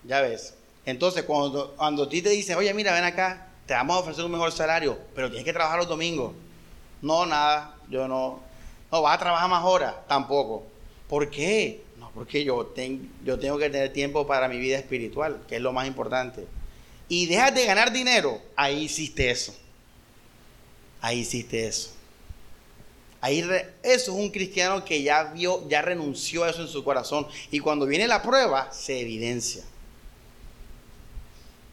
Ya 0.05 0.21
ves. 0.21 0.55
Entonces, 0.87 1.25
cuando, 1.25 1.75
cuando 1.77 2.05
a 2.05 2.09
ti 2.09 2.23
te 2.23 2.31
dicen, 2.31 2.57
oye, 2.57 2.73
mira, 2.75 2.93
ven 2.93 3.05
acá, 3.05 3.49
te 3.67 3.75
vamos 3.75 3.97
a 3.97 4.01
ofrecer 4.01 4.25
un 4.25 4.33
mejor 4.33 4.53
salario, 4.53 4.99
pero 5.15 5.29
tienes 5.29 5.45
que 5.45 5.53
trabajar 5.53 5.79
los 5.79 5.89
domingos. 5.89 6.33
No, 7.03 7.27
nada, 7.27 7.77
yo 7.89 8.07
no. 8.07 8.41
No, 8.93 9.03
vas 9.03 9.17
a 9.17 9.19
trabajar 9.19 9.51
más 9.51 9.65
horas, 9.65 9.95
tampoco. 10.07 10.65
¿Por 11.09 11.31
qué? 11.31 11.83
No, 11.99 12.11
porque 12.15 12.45
yo, 12.45 12.73
yo 13.25 13.39
tengo 13.39 13.59
que 13.59 13.71
tener 13.71 13.93
tiempo 13.93 14.27
para 14.27 14.47
mi 14.47 14.59
vida 14.59 14.79
espiritual, 14.79 15.43
que 15.49 15.57
es 15.57 15.63
lo 15.63 15.73
más 15.73 15.87
importante. 15.87 16.47
Y 17.09 17.27
dejas 17.27 17.55
de 17.55 17.67
ganar 17.67 17.93
dinero, 17.93 18.41
ahí 18.57 18.85
hiciste 18.85 19.31
eso. 19.31 19.55
Ahí 21.05 21.19
hiciste 21.19 21.67
eso. 21.67 21.91
Ahí 23.21 23.41
eso 23.41 23.67
es 23.83 24.09
un 24.09 24.31
cristiano 24.31 24.87
que 24.87 25.03
ya 25.03 25.25
vio, 25.25 25.69
ya 25.69 25.83
renunció 25.83 26.45
a 26.45 26.49
eso 26.49 26.63
en 26.63 26.69
su 26.69 26.83
corazón. 26.83 27.27
Y 27.51 27.61
cuando 27.61 27.85
viene 27.85 28.09
la 28.09 28.23
prueba, 28.23 28.73
se 28.73 29.01
evidencia. 29.01 29.63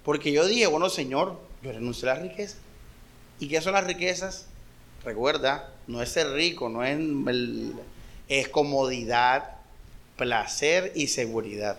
Porque 0.04 0.34
yo 0.34 0.46
dije, 0.46 0.68
bueno, 0.68 0.90
Señor, 0.90 1.40
yo 1.64 1.72
renuncio 1.72 2.12
a 2.12 2.16
la 2.16 2.22
riqueza. 2.22 2.58
¿Y 3.40 3.48
qué 3.48 3.62
son 3.62 3.72
las 3.72 3.86
riquezas? 3.86 4.48
Recuerda, 5.06 5.74
no 5.88 6.02
es 6.02 6.10
ser 6.10 6.30
rico, 6.32 6.68
no 6.68 6.84
es, 6.84 7.00
es 8.28 8.50
comodidad, 8.50 9.56
placer 10.18 10.92
y 10.94 11.08
seguridad. 11.08 11.78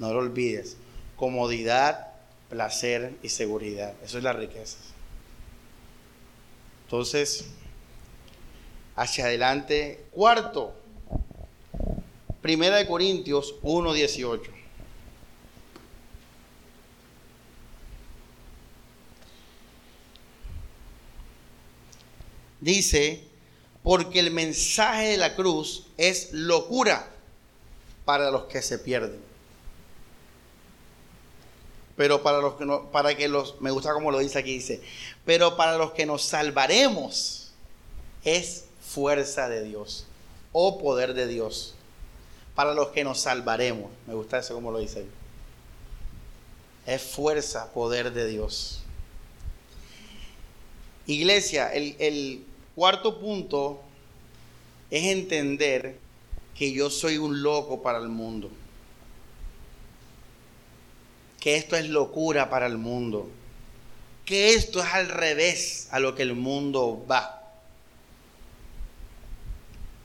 No 0.00 0.12
lo 0.12 0.18
olvides. 0.18 0.76
Comodidad, 1.14 2.08
placer 2.50 3.14
y 3.22 3.28
seguridad. 3.28 3.94
Eso 4.02 4.18
es 4.18 4.24
la 4.24 4.32
riqueza. 4.32 4.78
Entonces, 6.86 7.46
hacia 8.94 9.24
adelante. 9.24 10.04
Cuarto, 10.12 10.72
Primera 12.40 12.76
de 12.76 12.86
Corintios 12.86 13.56
1.18. 13.62 14.56
dice, 22.60 23.22
porque 23.82 24.18
el 24.18 24.32
mensaje 24.32 25.10
de 25.10 25.16
la 25.16 25.36
cruz 25.36 25.86
es 25.96 26.32
locura 26.32 27.08
para 28.04 28.30
los 28.30 28.44
que 28.44 28.62
se 28.62 28.78
pierden. 28.78 29.25
Pero 31.96 32.22
para 32.22 32.38
los 32.38 32.54
que 32.54 32.66
no, 32.66 32.90
para 32.90 33.16
que 33.16 33.28
los, 33.28 33.60
me 33.60 33.70
gusta 33.70 33.94
como 33.94 34.10
lo 34.10 34.18
dice 34.18 34.38
aquí, 34.38 34.54
dice, 34.54 34.82
pero 35.24 35.56
para 35.56 35.78
los 35.78 35.92
que 35.92 36.04
nos 36.06 36.22
salvaremos 36.22 37.52
es 38.24 38.64
fuerza 38.80 39.48
de 39.48 39.64
Dios 39.64 40.06
o 40.52 40.78
poder 40.78 41.14
de 41.14 41.26
Dios. 41.26 41.74
Para 42.54 42.72
los 42.72 42.88
que 42.88 43.04
nos 43.04 43.20
salvaremos, 43.20 43.90
me 44.06 44.14
gusta 44.14 44.38
eso 44.38 44.54
como 44.54 44.70
lo 44.70 44.78
dice 44.78 45.00
ahí. 45.00 45.10
Es 46.86 47.02
fuerza, 47.02 47.72
poder 47.72 48.12
de 48.12 48.26
Dios. 48.26 48.82
Iglesia, 51.06 51.72
el, 51.72 52.44
cuarto 52.74 53.20
punto 53.20 53.80
es 54.90 55.04
entender 55.04 55.98
que 56.56 56.72
yo 56.72 56.90
soy 56.90 57.18
un 57.18 57.42
loco 57.42 57.82
para 57.82 57.98
el 57.98 58.08
mundo. 58.08 58.50
Que 61.46 61.54
esto 61.54 61.76
es 61.76 61.88
locura 61.88 62.50
para 62.50 62.66
el 62.66 62.76
mundo. 62.76 63.30
Que 64.24 64.54
esto 64.54 64.82
es 64.82 64.92
al 64.92 65.08
revés 65.08 65.86
a 65.92 66.00
lo 66.00 66.16
que 66.16 66.24
el 66.24 66.34
mundo 66.34 67.06
va. 67.08 67.40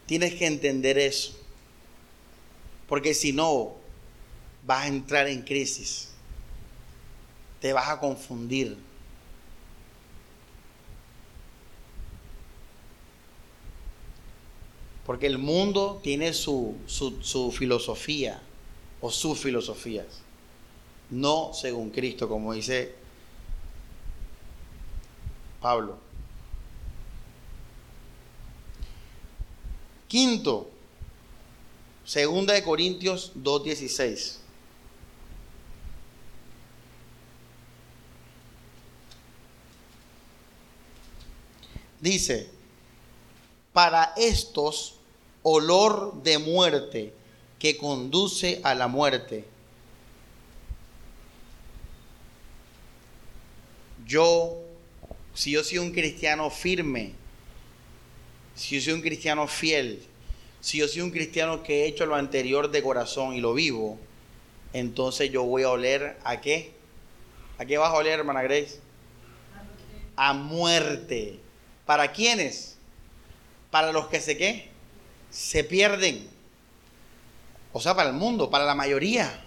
Tienes 0.05 0.35
que 0.35 0.45
entender 0.45 0.99
eso. 0.99 1.35
Porque 2.87 3.15
si 3.15 3.33
no, 3.33 3.73
vas 4.67 4.83
a 4.83 4.87
entrar 4.89 5.27
en 5.27 5.41
crisis. 5.41 6.09
Te 7.59 7.73
vas 7.73 7.89
a 7.89 7.99
confundir 7.99 8.77
Porque 15.07 15.25
el 15.25 15.39
mundo 15.39 15.99
tiene 16.03 16.33
su, 16.33 16.75
filosofía 17.51 18.43
o 19.01 19.09
sus 19.09 19.39
filosofías, 19.39 20.20
no 21.11 21.53
según 21.53 21.91
Cristo, 21.91 22.27
como 22.27 22.53
dice 22.53 22.95
Pablo. 25.61 25.97
Quinto, 30.07 30.69
segunda 32.03 32.53
de 32.53 32.63
Corintios 32.63 33.31
2.16. 33.35 34.37
Dice, 42.01 42.49
para 43.73 44.13
estos 44.17 44.95
olor 45.43 46.21
de 46.23 46.39
muerte 46.39 47.13
que 47.59 47.77
conduce 47.77 48.59
a 48.63 48.73
la 48.73 48.87
muerte. 48.87 49.50
Yo, 54.11 54.57
si 55.33 55.51
yo 55.51 55.63
soy 55.63 55.77
un 55.77 55.93
cristiano 55.93 56.49
firme, 56.49 57.13
si 58.55 58.75
yo 58.75 58.81
soy 58.81 58.91
un 58.91 59.01
cristiano 59.01 59.47
fiel, 59.47 60.03
si 60.59 60.79
yo 60.79 60.87
soy 60.89 60.99
un 60.99 61.11
cristiano 61.11 61.63
que 61.63 61.83
he 61.83 61.87
hecho 61.87 62.05
lo 62.05 62.15
anterior 62.15 62.69
de 62.71 62.83
corazón 62.83 63.35
y 63.35 63.39
lo 63.39 63.53
vivo, 63.53 63.97
entonces 64.73 65.31
yo 65.31 65.43
voy 65.43 65.63
a 65.63 65.69
oler 65.69 66.17
a 66.25 66.41
qué? 66.41 66.73
¿A 67.57 67.63
qué 67.63 67.77
vas 67.77 67.91
a 67.91 67.93
oler, 67.93 68.19
hermana 68.19 68.41
Grace? 68.41 68.81
A 70.17 70.33
muerte. 70.33 71.39
¿Para 71.85 72.11
quiénes? 72.11 72.75
Para 73.69 73.93
los 73.93 74.07
que 74.07 74.19
se 74.19 74.35
qué? 74.35 74.71
se 75.29 75.63
pierden. 75.63 76.27
O 77.71 77.79
sea, 77.79 77.95
para 77.95 78.09
el 78.09 78.15
mundo, 78.15 78.49
para 78.49 78.65
la 78.65 78.75
mayoría. 78.75 79.41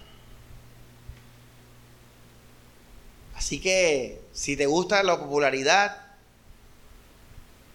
Así 3.35 3.59
que 3.59 4.24
si 4.35 4.57
te 4.57 4.65
gusta 4.65 5.01
la 5.01 5.17
popularidad, 5.17 5.95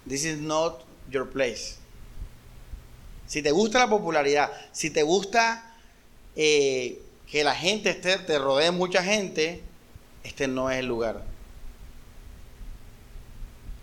this 0.07 0.27
is 0.27 0.39
not 0.39 0.85
your 1.11 1.31
place. 1.31 1.79
Si 3.27 3.43
te 3.43 3.51
gusta 3.51 3.79
la 3.79 3.89
popularidad, 3.89 4.53
si 4.71 4.91
te 4.91 5.03
gusta 5.03 5.75
eh, 6.37 7.01
que 7.27 7.45
la 7.45 7.55
gente 7.55 7.89
esté, 7.89 8.19
te 8.19 8.39
rodee 8.39 8.73
mucha 8.73 9.03
gente, 9.03 9.63
este 10.23 10.49
no 10.49 10.71
es 10.71 10.81
el 10.81 10.87
lugar. 10.87 11.25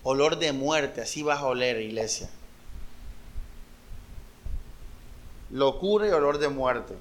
Olor 0.04 0.38
de 0.38 0.54
muerte, 0.54 1.02
así 1.02 1.24
vas 1.24 1.40
a 1.40 1.48
oler, 1.48 1.82
iglesia. 1.82 2.30
Locura 5.50 6.08
y 6.08 6.12
olor 6.12 6.38
de 6.38 6.50
muerte. 6.50 6.94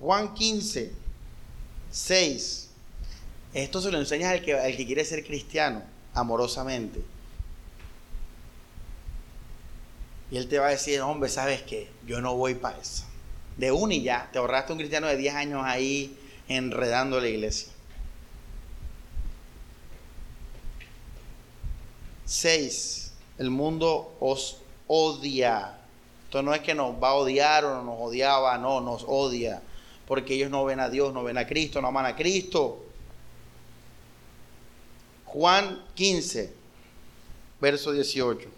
Juan 0.00 0.34
15, 0.34 0.92
6. 1.90 2.61
Esto 3.54 3.80
se 3.80 3.90
lo 3.90 3.98
enseñas 3.98 4.32
al 4.32 4.42
que, 4.42 4.54
al 4.54 4.76
que 4.76 4.86
quiere 4.86 5.04
ser 5.04 5.24
cristiano, 5.24 5.82
amorosamente. 6.14 7.02
Y 10.30 10.38
él 10.38 10.48
te 10.48 10.58
va 10.58 10.68
a 10.68 10.70
decir, 10.70 11.00
hombre, 11.00 11.28
¿sabes 11.28 11.60
qué? 11.62 11.90
Yo 12.06 12.22
no 12.22 12.34
voy 12.34 12.54
para 12.54 12.78
eso. 12.78 13.04
De 13.58 13.70
un 13.70 13.92
y 13.92 14.02
ya, 14.02 14.30
te 14.32 14.38
ahorraste 14.38 14.72
un 14.72 14.78
cristiano 14.78 15.06
de 15.06 15.18
10 15.18 15.34
años 15.34 15.62
ahí 15.62 16.16
enredando 16.48 17.20
la 17.20 17.28
iglesia. 17.28 17.70
6. 22.24 23.12
El 23.36 23.50
mundo 23.50 24.16
os 24.20 24.56
odia. 24.86 25.76
Esto 26.24 26.42
no 26.42 26.54
es 26.54 26.62
que 26.62 26.74
nos 26.74 26.94
va 26.94 27.10
a 27.10 27.14
odiar 27.14 27.66
o 27.66 27.82
nos 27.82 27.96
odiaba, 28.00 28.56
no, 28.56 28.80
nos 28.80 29.04
odia. 29.06 29.60
Porque 30.06 30.34
ellos 30.34 30.50
no 30.50 30.64
ven 30.64 30.80
a 30.80 30.88
Dios, 30.88 31.12
no 31.12 31.22
ven 31.24 31.36
a 31.36 31.46
Cristo, 31.46 31.82
no 31.82 31.88
aman 31.88 32.06
a 32.06 32.16
Cristo. 32.16 32.86
Juan 35.32 35.82
15, 35.94 36.52
verso 37.60 37.92
18. 37.92 38.48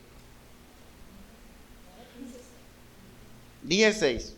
16. 3.62 4.34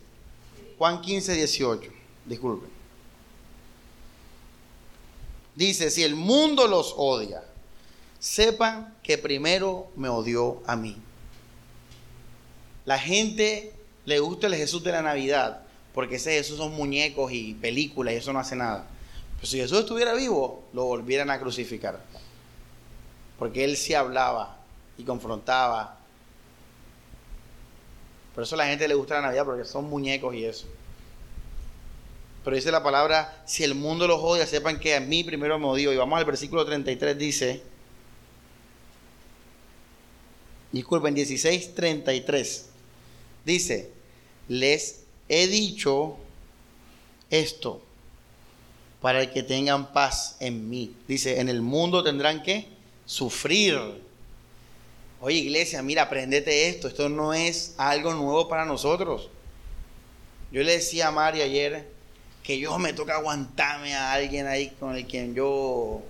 Juan 0.76 1.00
15, 1.00 1.34
18. 1.34 1.90
Disculpen. 2.26 2.68
Dice, 5.54 5.90
si 5.90 6.02
el 6.02 6.14
mundo 6.14 6.66
los 6.66 6.92
odia, 6.98 7.42
sepan 8.18 8.94
que 9.02 9.16
primero 9.16 9.88
me 9.96 10.10
odió 10.10 10.62
a 10.66 10.76
mí. 10.76 10.96
La 12.84 12.98
gente 12.98 13.72
le 14.04 14.18
gusta 14.20 14.46
el 14.46 14.56
Jesús 14.56 14.84
de 14.84 14.92
la 14.92 15.00
Navidad, 15.00 15.62
porque 15.94 16.16
ese 16.16 16.32
Jesús 16.32 16.58
son 16.58 16.74
muñecos 16.74 17.32
y 17.32 17.54
películas 17.54 18.12
y 18.12 18.18
eso 18.18 18.34
no 18.34 18.40
hace 18.40 18.56
nada. 18.56 18.86
Pero 19.36 19.46
si 19.46 19.56
Jesús 19.56 19.80
estuviera 19.80 20.12
vivo, 20.12 20.64
lo 20.74 20.84
volvieran 20.84 21.30
a 21.30 21.40
crucificar. 21.40 22.04
Porque 23.38 23.64
él 23.64 23.76
sí 23.76 23.94
hablaba 23.94 24.56
y 24.98 25.04
confrontaba. 25.04 25.98
Por 28.34 28.44
eso 28.44 28.54
a 28.54 28.58
la 28.58 28.66
gente 28.66 28.86
le 28.88 28.94
gusta 28.94 29.14
la 29.14 29.22
Navidad, 29.22 29.44
porque 29.44 29.64
son 29.64 29.88
muñecos 29.88 30.34
y 30.34 30.44
eso. 30.44 30.66
Pero 32.44 32.54
dice 32.54 32.70
la 32.70 32.82
palabra, 32.82 33.42
si 33.44 33.64
el 33.64 33.74
mundo 33.74 34.06
los 34.06 34.20
odia, 34.22 34.46
sepan 34.46 34.78
que 34.78 34.94
a 34.94 35.00
mí 35.00 35.24
primero 35.24 35.58
me 35.58 35.66
odió. 35.66 35.92
Y 35.92 35.96
vamos 35.96 36.18
al 36.18 36.24
versículo 36.24 36.64
33, 36.64 37.18
dice, 37.18 37.62
disculpen, 40.70 41.14
16, 41.14 41.74
33. 41.74 42.68
Dice, 43.44 43.90
les 44.48 45.00
he 45.28 45.48
dicho 45.48 46.16
esto 47.30 47.82
para 49.00 49.32
que 49.32 49.42
tengan 49.42 49.92
paz 49.92 50.36
en 50.40 50.70
mí. 50.70 50.94
Dice, 51.08 51.40
en 51.40 51.48
el 51.48 51.62
mundo 51.62 52.04
tendrán 52.04 52.42
que 52.42 52.75
sufrir. 53.06 53.78
Oye 55.20 55.38
iglesia, 55.38 55.82
mira, 55.82 56.02
aprendete 56.02 56.68
esto. 56.68 56.88
Esto 56.88 57.08
no 57.08 57.32
es 57.32 57.74
algo 57.78 58.12
nuevo 58.12 58.48
para 58.48 58.66
nosotros. 58.66 59.30
Yo 60.52 60.62
le 60.62 60.72
decía 60.72 61.08
a 61.08 61.10
Mari 61.10 61.40
ayer 61.40 61.88
que 62.42 62.58
yo 62.58 62.78
me 62.78 62.92
toca 62.92 63.14
aguantarme 63.14 63.94
a 63.94 64.12
alguien 64.12 64.46
ahí 64.46 64.70
con 64.78 64.94
el 64.94 65.06
quien 65.06 65.34
yo... 65.34 66.02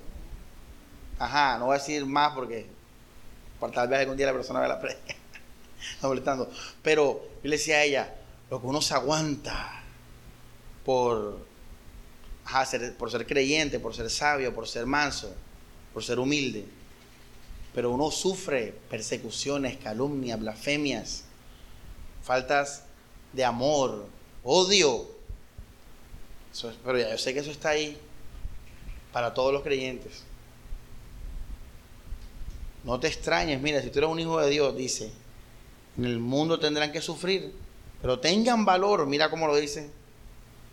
Ajá, 1.19 1.59
no 1.59 1.67
voy 1.67 1.77
a 1.77 1.79
decir 1.79 2.05
más 2.05 2.35
porque 2.35 2.67
por 3.59 3.71
tal 3.71 3.89
vez 3.89 4.01
algún 4.01 4.17
día 4.17 4.27
la 4.27 4.33
persona 4.35 4.61
ve 4.61 4.69
la 4.69 4.81
predica. 4.81 5.15
molestando. 6.03 6.51
Pero 6.83 7.29
yo 7.43 7.51
le 7.51 7.57
decía 7.57 7.77
a 7.77 7.85
ella, 7.85 8.15
lo 8.51 8.61
que 8.61 8.67
uno 8.67 8.81
se 8.81 8.95
aguanta 8.95 9.83
por, 10.85 11.39
ser, 12.67 12.97
por 12.97 13.11
ser 13.11 13.27
creyente, 13.27 13.81
por 13.81 13.95
ser 13.95 14.11
sabio, 14.11 14.55
por 14.55 14.69
ser 14.69 14.87
manso, 14.87 15.35
por 15.93 16.05
ser 16.05 16.19
humilde. 16.19 16.65
Pero 17.77 17.91
uno 17.91 18.11
sufre 18.11 18.73
persecuciones, 18.89 19.77
calumnias, 19.77 20.41
blasfemias, 20.41 21.25
faltas 22.23 22.85
de 23.35 23.45
amor, 23.45 24.07
odio. 24.43 25.07
pero 26.83 26.99
ya 26.99 27.11
yo 27.11 27.19
sé 27.19 27.35
que 27.35 27.41
eso 27.41 27.51
está 27.51 27.69
ahí 27.69 27.99
para 29.13 29.35
todos 29.35 29.53
los 29.53 29.63
creyentes. 29.63 30.25
No 32.83 32.99
te 32.99 33.09
extrañes, 33.09 33.61
mira, 33.61 33.83
si 33.83 33.91
tú 33.91 33.99
eres 33.99 34.09
un 34.09 34.21
hijo 34.21 34.41
de 34.41 34.49
Dios, 34.49 34.75
dice, 34.75 35.11
en 35.99 36.07
el 36.07 36.19
mundo 36.19 36.59
tendrán 36.59 36.93
que 36.93 37.03
sufrir, 37.03 37.53
pero 38.01 38.21
tengan 38.21 38.65
valor, 38.65 39.05
mira 39.05 39.29
cómo 39.29 39.47
lo 39.47 39.55
dice, 39.55 39.91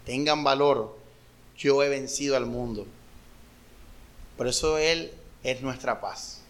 tengan 0.05 0.41
valor, 0.45 0.97
yo 1.57 1.83
he 1.83 1.89
vencido 1.89 2.37
al 2.37 2.45
mundo. 2.45 2.87
Por 4.37 4.47
eso 4.47 4.77
Él 4.77 5.11
es 5.43 5.61
nuestra 5.61 5.99
paz. 5.99 6.42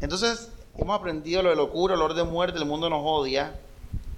Entonces, 0.00 0.50
hemos 0.76 0.98
aprendido 0.98 1.42
lo 1.42 1.50
de 1.50 1.56
locura, 1.56 1.94
orden 1.94 2.24
de 2.26 2.30
muerte, 2.30 2.58
el 2.58 2.66
mundo 2.66 2.90
nos 2.90 3.02
odia. 3.04 3.58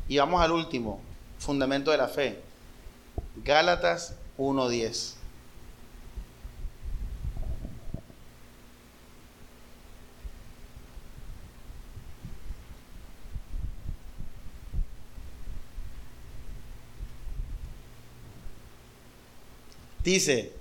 Y 0.08 0.18
vamos 0.18 0.40
al 0.40 0.52
último, 0.52 1.00
fundamento 1.38 1.90
de 1.90 1.98
la 1.98 2.08
fe. 2.08 2.40
Gálatas 3.44 4.14
1.10. 4.38 5.14
Dice, 20.08 20.57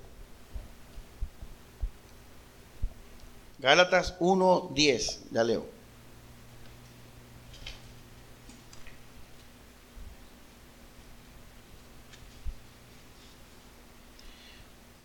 Gálatas 3.59 4.17
1.10, 4.19 5.19
ya 5.31 5.43
leo. 5.43 5.65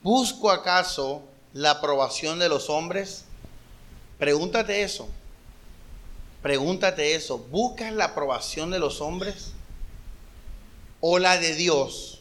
¿Busco 0.02 0.50
acaso 0.50 1.22
la 1.52 1.70
aprobación 1.70 2.38
de 2.38 2.48
los 2.48 2.68
hombres? 2.68 3.24
Pregúntate 4.18 4.82
eso. 4.82 5.08
Pregúntate 6.42 7.14
eso. 7.14 7.38
¿Buscas 7.38 7.92
la 7.92 8.06
aprobación 8.06 8.70
de 8.70 8.78
los 8.78 9.00
hombres 9.00 9.52
o 11.00 11.18
la 11.18 11.38
de 11.38 11.54
Dios? 11.54 12.12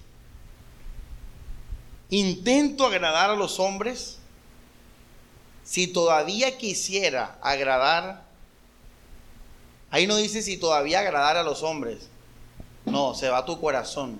intento 2.11 2.85
agradar 2.85 3.31
a 3.31 3.35
los 3.35 3.59
hombres, 3.59 4.17
si 5.71 5.87
todavía 5.87 6.57
quisiera 6.57 7.37
agradar, 7.41 8.25
ahí 9.89 10.05
no 10.05 10.17
dice 10.17 10.41
si 10.41 10.57
todavía 10.57 10.99
agradar 10.99 11.37
a 11.37 11.43
los 11.43 11.63
hombres, 11.63 12.09
no, 12.83 13.13
se 13.15 13.29
va 13.29 13.45
tu 13.45 13.57
corazón. 13.61 14.19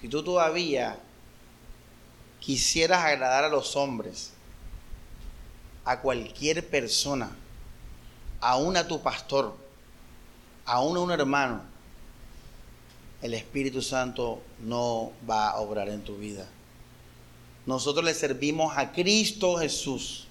Si 0.00 0.08
tú 0.08 0.22
todavía 0.22 0.98
quisieras 2.40 3.04
agradar 3.04 3.44
a 3.44 3.50
los 3.50 3.76
hombres, 3.76 4.32
a 5.84 6.00
cualquier 6.00 6.66
persona, 6.66 7.36
aún 8.40 8.74
a 8.78 8.88
tu 8.88 9.02
pastor, 9.02 9.54
aún 10.64 10.96
a 10.96 11.00
un 11.00 11.10
hermano, 11.10 11.60
el 13.20 13.34
Espíritu 13.34 13.82
Santo 13.82 14.40
no 14.60 15.12
va 15.28 15.50
a 15.50 15.60
obrar 15.60 15.90
en 15.90 16.02
tu 16.02 16.16
vida. 16.16 16.48
Nosotros 17.66 18.06
le 18.06 18.14
servimos 18.14 18.72
a 18.74 18.90
Cristo 18.90 19.58
Jesús. 19.58 20.27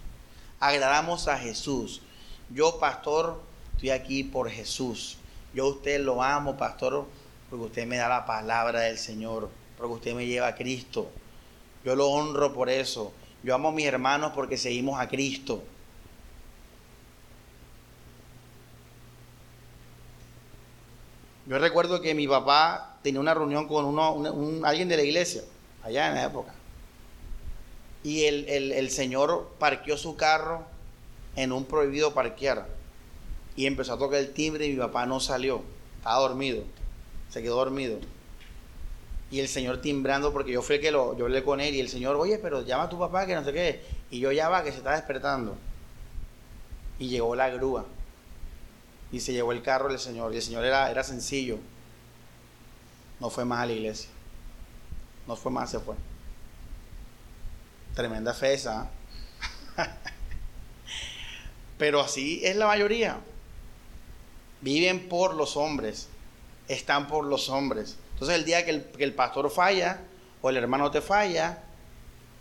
Agradamos 0.60 1.28
a 1.28 1.38
Jesús. 1.38 2.02
Yo, 2.50 2.80
pastor, 2.80 3.40
estoy 3.74 3.92
aquí 3.92 4.24
por 4.24 4.50
Jesús. 4.50 5.18
Yo 5.54 5.66
a 5.66 5.70
usted 5.70 6.02
lo 6.02 6.24
amo, 6.24 6.58
pastor, 6.58 7.06
porque 7.50 7.66
usted 7.66 7.88
me 7.88 7.98
da 7.98 8.10
la 8.10 8.26
palabra 8.26 8.82
del 8.82 8.98
Señor, 8.98 9.50
porque 9.78 9.94
usted 9.94 10.16
me 10.16 10.26
lleva 10.26 10.48
a 10.48 10.56
Cristo. 10.56 11.10
Yo 11.86 11.96
lo 11.96 12.08
honro 12.08 12.54
por 12.54 12.70
eso. 12.70 13.14
Yo 13.44 13.54
amo 13.54 13.70
a 13.70 13.72
mis 13.72 13.86
hermanos 13.86 14.32
porque 14.34 14.58
seguimos 14.58 15.00
a 15.00 15.08
Cristo. 15.08 15.64
Yo 21.46 21.60
recuerdo 21.60 22.02
que 22.02 22.14
mi 22.14 22.28
papá 22.28 22.98
tenía 23.04 23.22
una 23.22 23.34
reunión 23.34 23.68
con 23.68 23.86
uno, 23.86 24.66
alguien 24.66 24.90
de 24.90 24.98
la 24.98 25.04
iglesia, 25.04 25.44
allá 25.84 26.08
en 26.08 26.16
la 26.16 26.26
época 26.26 26.57
y 28.08 28.24
el, 28.24 28.90
señor 28.90 29.50
parqueó 29.60 29.98
su 29.98 30.16
carro 30.16 30.64
en 31.36 31.52
un 31.52 31.66
prohibido 31.66 32.14
parquear 32.14 32.66
y 33.58 33.66
empezó 33.66 33.96
a 33.96 33.98
tocar 33.98 34.20
el 34.20 34.32
timbre 34.32 34.66
y 34.66 34.72
mi 34.72 34.78
papá 34.78 35.06
no 35.06 35.20
salió, 35.20 35.62
estaba 35.98 36.20
dormido, 36.20 36.64
se 37.28 37.42
quedó 37.44 37.58
dormido. 37.58 38.00
Y 39.30 39.42
el 39.42 39.50
Señor 39.50 39.82
timbrando, 39.82 40.32
porque 40.32 40.54
yo 40.54 40.62
fui 40.62 40.78
el 40.78 40.82
que 40.82 40.90
lo, 40.90 41.18
yo 41.18 41.26
hablé 41.26 41.44
con 41.44 41.60
él 41.60 41.76
y 41.76 41.82
el 41.82 41.90
Señor, 41.90 42.16
oye, 42.16 42.38
pero 42.38 42.62
llama 42.62 42.84
a 42.84 42.90
tu 42.90 42.98
papá 42.98 43.26
que 43.26 43.36
no 43.36 43.44
sé 43.44 43.52
qué. 43.52 43.82
Y 44.10 44.22
yo 44.22 44.32
ya 44.32 44.48
va, 44.48 44.64
que 44.64 44.72
se 44.72 44.78
está 44.78 44.92
despertando. 44.92 45.58
Y 47.00 47.10
llegó 47.10 47.36
la 47.36 47.50
grúa. 47.50 47.84
Y 49.12 49.20
se 49.20 49.34
llevó 49.34 49.52
el 49.52 49.62
carro 49.62 49.90
del 49.90 50.00
Señor. 50.00 50.34
Y 50.34 50.38
el 50.38 50.42
Señor 50.42 50.64
era, 50.64 50.90
era 50.90 51.04
sencillo. 51.04 51.58
No 53.20 53.30
fue 53.30 53.44
más 53.44 53.60
a 53.60 53.66
la 53.66 53.74
iglesia. 53.74 54.10
No 55.28 55.36
fue 55.36 55.52
más, 55.52 55.72
se 55.72 55.80
fue. 55.82 55.96
Tremenda 57.98 58.32
fe. 58.36 58.60
Pero 61.80 62.00
así 62.00 62.42
es 62.44 62.56
la 62.56 62.68
mayoría. 62.68 63.18
Viven 64.62 65.10
por 65.10 65.34
los 65.34 65.58
hombres. 65.58 66.08
Están 66.68 67.08
por 67.08 67.26
los 67.26 67.50
hombres. 67.50 67.98
Entonces 68.14 68.38
el 68.38 68.46
día 68.46 68.64
que 68.64 68.70
el, 68.70 68.84
que 68.84 69.04
el 69.04 69.16
pastor 69.16 69.50
falla 69.50 70.02
o 70.44 70.50
el 70.52 70.58
hermano 70.58 70.92
te 70.92 71.02
falla, 71.02 71.64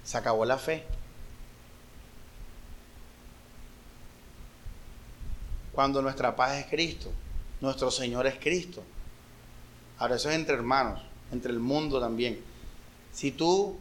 se 0.05 0.19
acabó 0.19 0.45
la 0.45 0.59
fe. 0.59 0.85
Cuando 5.73 6.03
nuestra 6.03 6.37
paz 6.37 6.59
es 6.59 6.67
Cristo, 6.67 7.11
nuestro 7.63 7.91
Señor 7.91 8.27
es 8.27 8.35
Cristo. 8.35 8.85
Ahora 9.97 10.17
eso 10.17 10.29
es 10.29 10.35
entre 10.35 10.55
hermanos, 10.55 11.01
entre 11.33 11.51
el 11.51 11.61
mundo 11.61 11.99
también. 11.99 12.45
Si 13.11 13.31
tú 13.31 13.79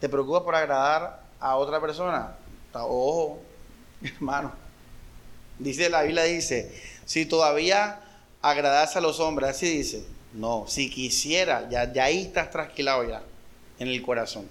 te 0.00 0.08
preocupas 0.08 0.42
por 0.42 0.54
agradar 0.54 1.22
a 1.38 1.56
otra 1.56 1.80
persona, 1.80 2.34
ojo, 2.72 3.40
hermano. 4.02 4.52
Dice 5.58 5.90
la 5.90 6.02
Biblia 6.02 6.24
dice, 6.24 6.74
si 7.04 7.26
todavía 7.26 8.00
agradas 8.40 8.96
a 8.96 9.00
los 9.00 9.20
hombres, 9.20 9.50
así 9.50 9.76
dice, 9.76 10.04
no, 10.32 10.64
si 10.66 10.88
quisiera, 10.88 11.68
ya, 11.68 11.92
ya 11.92 12.04
ahí 12.04 12.22
estás 12.22 12.50
trasquilado 12.50 13.06
ya, 13.06 13.22
en 13.78 13.88
el 13.88 14.00
corazón. 14.00 14.48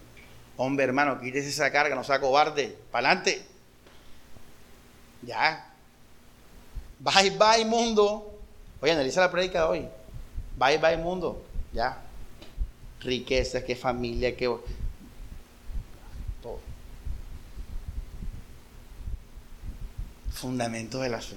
Hombre, 0.56 0.84
hermano, 0.84 1.20
quítese 1.20 1.50
esa 1.50 1.72
carga, 1.72 1.96
no 1.96 2.04
sea 2.04 2.20
cobarde, 2.20 2.78
para 2.92 3.08
adelante. 3.08 3.42
Ya. 5.22 5.74
Bye, 7.00 7.32
bye, 7.32 7.66
mundo. 7.66 8.38
Oye, 8.82 8.92
analiza 8.92 9.22
la 9.22 9.32
prédica 9.32 9.60
de 9.60 9.66
hoy. 9.66 9.88
Bye, 10.58 10.78
bye, 10.78 10.98
mundo. 10.98 11.42
Ya. 11.72 12.02
Riqueza, 13.00 13.64
qué 13.64 13.76
familia, 13.76 14.36
qué 14.36 14.54
fundamentos 20.40 21.02
de 21.02 21.10
la 21.10 21.22
fe. 21.22 21.36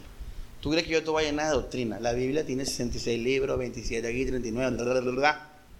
¿Tú 0.60 0.70
crees 0.70 0.86
que 0.86 0.92
yo 0.92 1.02
te 1.02 1.10
voy 1.10 1.24
a 1.24 1.26
llenar 1.26 1.46
de 1.46 1.54
doctrina? 1.54 1.98
La 2.00 2.12
Biblia 2.12 2.46
tiene 2.46 2.64
66 2.64 3.20
libros, 3.20 3.58
27 3.58 4.06
aquí, 4.06 4.24
39, 4.24 4.78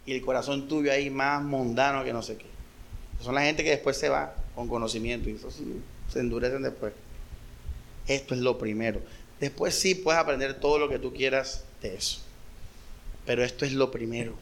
y 0.04 0.12
el 0.12 0.22
corazón 0.22 0.66
tuyo 0.66 0.90
ahí 0.90 1.08
más 1.08 1.42
mundano 1.42 2.02
que 2.04 2.12
no 2.12 2.22
sé 2.22 2.36
qué. 2.36 2.46
Son 3.22 3.34
la 3.34 3.42
gente 3.42 3.62
que 3.62 3.70
después 3.70 3.96
se 3.96 4.08
va 4.08 4.34
con 4.54 4.68
conocimiento 4.68 5.30
y 5.30 5.34
eso 5.34 5.48
se 6.12 6.18
endurecen 6.18 6.62
después. 6.62 6.92
Esto 8.08 8.34
es 8.34 8.40
lo 8.40 8.58
primero. 8.58 9.00
Después 9.38 9.74
sí 9.74 9.94
puedes 9.94 10.20
aprender 10.20 10.54
todo 10.54 10.78
lo 10.78 10.88
que 10.88 10.98
tú 10.98 11.12
quieras 11.12 11.64
de 11.80 11.94
eso. 11.94 12.20
Pero 13.24 13.44
esto 13.44 13.64
es 13.64 13.72
lo 13.72 13.90
primero. 13.90 14.34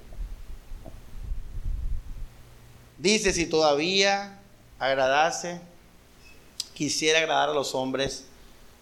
Dice, 2.96 3.32
si 3.32 3.46
todavía 3.46 4.38
agradase, 4.78 5.60
quisiera 6.74 7.18
agradar 7.18 7.50
a 7.50 7.54
los 7.54 7.74
hombres, 7.74 8.24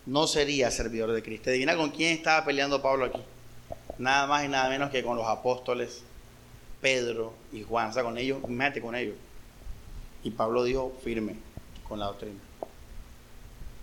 no 0.09 0.27
sería 0.27 0.71
servidor 0.71 1.13
de 1.13 1.23
Cristo. 1.23 1.51
Adivina 1.51 1.77
con 1.77 1.91
quién 1.91 2.15
estaba 2.15 2.43
peleando 2.43 2.81
Pablo 2.81 3.05
aquí. 3.05 3.21
Nada 3.99 4.27
más 4.27 4.43
y 4.43 4.49
nada 4.49 4.71
menos 4.71 4.91
que 4.91 5.05
con 5.05 5.19
los 5.19 5.27
apóstoles 5.27 6.03
Pedro 6.81 7.35
y 7.53 7.63
Juan. 7.63 7.91
O 7.91 7.93
sea, 7.93 8.03
con 8.03 8.17
ellos, 8.17 8.41
mete 8.49 8.81
con 8.81 8.95
ellos. 8.95 9.17
Y 10.25 10.31
Pablo 10.31 10.65
dijo 10.65 10.97
firme 11.05 11.37
con 11.87 11.99
la 11.99 12.07
doctrina. 12.07 12.41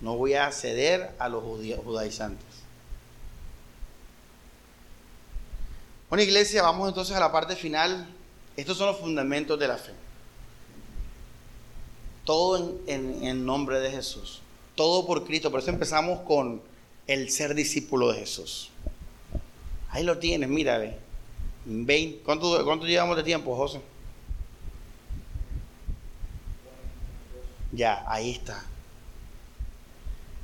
No 0.00 0.16
voy 0.16 0.34
a 0.34 0.50
ceder 0.50 1.12
a 1.20 1.28
los 1.28 1.44
judaizantes. 1.44 2.44
Bueno, 6.08 6.24
iglesia, 6.24 6.62
vamos 6.62 6.88
entonces 6.88 7.14
a 7.16 7.20
la 7.20 7.30
parte 7.30 7.54
final. 7.54 8.04
Estos 8.56 8.76
son 8.76 8.88
los 8.88 8.98
fundamentos 8.98 9.60
de 9.60 9.68
la 9.68 9.76
fe. 9.76 9.92
Todo 12.24 12.80
en, 12.88 13.22
en 13.22 13.46
nombre 13.46 13.78
de 13.78 13.92
Jesús 13.92 14.42
todo 14.76 15.04
por 15.04 15.24
Cristo. 15.24 15.50
Por 15.50 15.60
eso 15.60 15.70
empezamos 15.70 16.20
con 16.20 16.62
el 17.08 17.30
ser 17.30 17.54
discípulo 17.54 18.12
de 18.12 18.20
Jesús. 18.20 18.70
Ahí 19.90 20.04
lo 20.04 20.18
tienes, 20.18 20.48
mira, 20.48 20.78
ve. 20.78 22.20
¿Cuánto, 22.24 22.64
¿Cuánto 22.64 22.86
llevamos 22.86 23.16
de 23.16 23.24
tiempo, 23.24 23.56
José? 23.56 23.80
Ya, 27.72 28.04
ahí 28.06 28.30
está. 28.30 28.64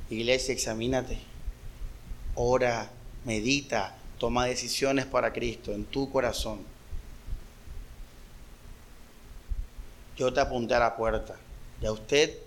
Iglesia, 0.09 0.53
examínate. 0.53 1.19
Ora, 2.35 2.89
medita, 3.25 3.95
toma 4.17 4.45
decisiones 4.45 5.05
para 5.05 5.31
Cristo 5.31 5.71
en 5.71 5.85
tu 5.85 6.11
corazón. 6.11 6.59
Yo 10.17 10.33
te 10.33 10.41
apunté 10.41 10.75
a 10.75 10.79
la 10.79 10.95
puerta. 10.95 11.35
Y 11.81 11.85
a 11.85 11.91
usted 11.91 12.37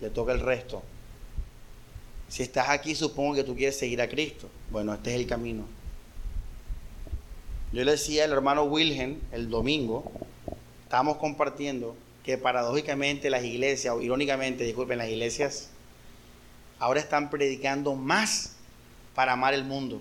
le 0.00 0.10
toca 0.10 0.32
el 0.32 0.40
resto. 0.40 0.82
Si 2.30 2.44
estás 2.44 2.68
aquí, 2.68 2.94
supongo 2.94 3.34
que 3.34 3.44
tú 3.44 3.56
quieres 3.56 3.76
seguir 3.76 4.00
a 4.00 4.08
Cristo. 4.08 4.48
Bueno, 4.70 4.94
este 4.94 5.10
es 5.12 5.20
el 5.20 5.26
camino. 5.26 5.64
Yo 7.72 7.84
le 7.84 7.90
decía 7.90 8.24
al 8.24 8.30
hermano 8.30 8.62
Wilhelm 8.62 9.20
el 9.32 9.50
domingo, 9.50 10.10
estábamos 10.84 11.16
compartiendo 11.16 11.96
que 12.24 12.38
paradójicamente 12.38 13.30
las 13.30 13.42
iglesias, 13.42 13.94
o 13.94 14.00
irónicamente, 14.00 14.62
disculpen, 14.62 14.98
las 14.98 15.08
iglesias 15.08 15.70
ahora 16.78 17.00
están 17.00 17.30
predicando 17.30 17.96
más 17.96 18.54
para 19.16 19.32
amar 19.32 19.52
el 19.52 19.64
mundo. 19.64 20.00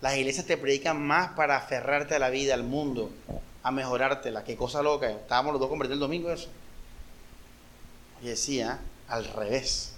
Las 0.00 0.16
iglesias 0.16 0.46
te 0.46 0.56
predican 0.56 1.02
más 1.06 1.32
para 1.32 1.58
aferrarte 1.58 2.14
a 2.14 2.18
la 2.18 2.30
vida, 2.30 2.54
al 2.54 2.64
mundo, 2.64 3.10
a 3.62 3.70
mejorártela. 3.70 4.42
Qué 4.42 4.56
cosa 4.56 4.82
loca. 4.82 5.10
Estábamos 5.10 5.52
los 5.52 5.60
dos 5.60 5.68
compartiendo 5.68 6.02
el 6.02 6.10
domingo 6.10 6.32
eso. 6.32 6.48
Y 8.22 8.28
decía, 8.28 8.80
al 9.06 9.26
revés. 9.26 9.93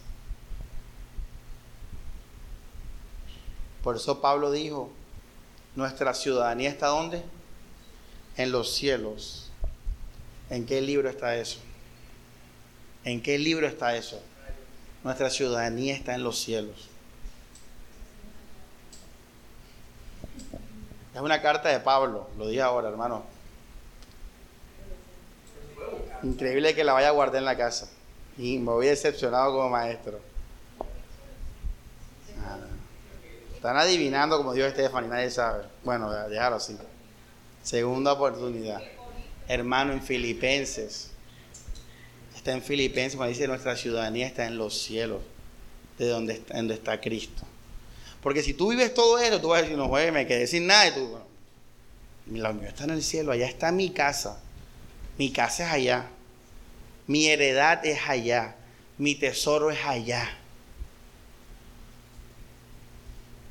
Por 3.87 3.95
eso 3.95 4.21
Pablo 4.21 4.51
dijo, 4.51 4.91
nuestra 5.77 6.13
ciudadanía 6.13 6.69
está 6.71 6.89
¿dónde? 6.89 7.23
En 8.37 8.51
los 8.51 8.75
cielos. 8.75 9.53
¿En 10.51 10.67
qué 10.67 10.81
libro 10.81 11.09
está 11.09 11.37
eso? 11.37 11.61
¿En 13.05 13.23
qué 13.23 13.39
libro 13.39 13.65
está 13.65 13.97
eso? 13.97 14.21
Nuestra 15.05 15.31
ciudadanía 15.31 15.95
está 15.95 16.17
en 16.17 16.25
los 16.25 16.37
cielos. 16.37 16.89
Es 21.15 21.21
una 21.21 21.41
carta 21.41 21.69
de 21.69 21.79
Pablo, 21.79 22.29
lo 22.37 22.49
dije 22.49 22.63
ahora, 22.63 22.89
hermano. 22.89 23.23
Increíble 26.25 26.75
que 26.75 26.83
la 26.83 26.93
vaya 26.93 27.11
a 27.11 27.13
guardar 27.13 27.37
en 27.37 27.45
la 27.45 27.57
casa. 27.57 27.89
Y 28.37 28.59
me 28.59 28.73
voy 28.73 28.87
decepcionado 28.89 29.53
como 29.53 29.71
maestro. 29.71 30.19
Están 33.67 33.79
adivinando 33.79 34.37
como 34.37 34.55
dijo 34.55 34.69
y 34.69 35.09
nadie 35.09 35.29
sabe. 35.29 35.65
Bueno, 35.83 36.09
déjalo 36.29 36.55
así. 36.55 36.77
Segunda 37.65 38.13
oportunidad. 38.13 38.81
Hermano 39.49 39.93
en 39.93 40.01
Filipenses. 40.01 41.11
Está 42.37 42.53
en 42.53 42.63
Filipenses 42.63 43.17
cuando 43.17 43.33
dice 43.33 43.49
nuestra 43.49 43.75
ciudadanía 43.75 44.29
está 44.29 44.47
en 44.47 44.57
los 44.57 44.81
cielos, 44.81 45.21
de 45.99 46.07
donde 46.07 46.75
está, 46.75 47.01
Cristo. 47.01 47.43
Porque 48.23 48.45
si 48.45 48.55
tú 48.55 48.69
vives 48.69 48.95
todo 48.95 49.19
esto, 49.19 49.41
tú 49.41 49.49
vas 49.49 49.59
a 49.59 49.63
decir, 49.63 49.77
no, 49.77 49.89
juegue, 49.89 50.13
me 50.13 50.29
quedé 50.29 50.47
sin 50.47 50.69
nada. 50.69 50.87
Y 50.87 50.93
tú, 50.93 51.09
bueno, 51.09 51.25
la 52.41 52.53
mío 52.53 52.69
está 52.69 52.85
en 52.85 52.91
el 52.91 53.03
cielo, 53.03 53.33
allá 53.33 53.49
está 53.49 53.73
mi 53.73 53.91
casa. 53.91 54.39
Mi 55.19 55.33
casa 55.33 55.67
es 55.67 55.73
allá. 55.73 56.07
Mi 57.09 57.27
heredad 57.27 57.85
es 57.85 57.99
allá. 58.09 58.55
Mi 58.97 59.17
tesoro 59.17 59.73
es 59.73 59.85
allá. 59.85 60.39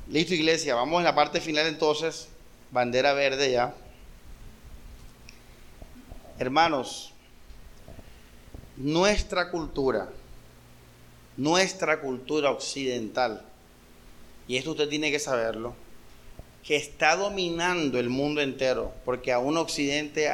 Listo, 0.08 0.34
iglesia, 0.34 0.76
vamos 0.76 0.98
en 1.00 1.04
la 1.04 1.16
parte 1.16 1.40
final 1.40 1.66
entonces. 1.66 2.28
Bandera 2.70 3.12
verde 3.12 3.50
ya. 3.50 3.74
Hermanos, 6.38 7.12
nuestra 8.76 9.50
cultura, 9.50 10.08
nuestra 11.36 12.00
cultura 12.00 12.50
occidental, 12.52 13.44
y 14.46 14.56
esto 14.56 14.72
usted 14.72 14.88
tiene 14.88 15.10
que 15.10 15.18
saberlo, 15.18 15.74
que 16.62 16.76
está 16.76 17.16
dominando 17.16 17.98
el 17.98 18.08
mundo 18.08 18.40
entero, 18.40 18.92
porque 19.04 19.32
aún 19.32 19.56
Occidente, 19.56 20.28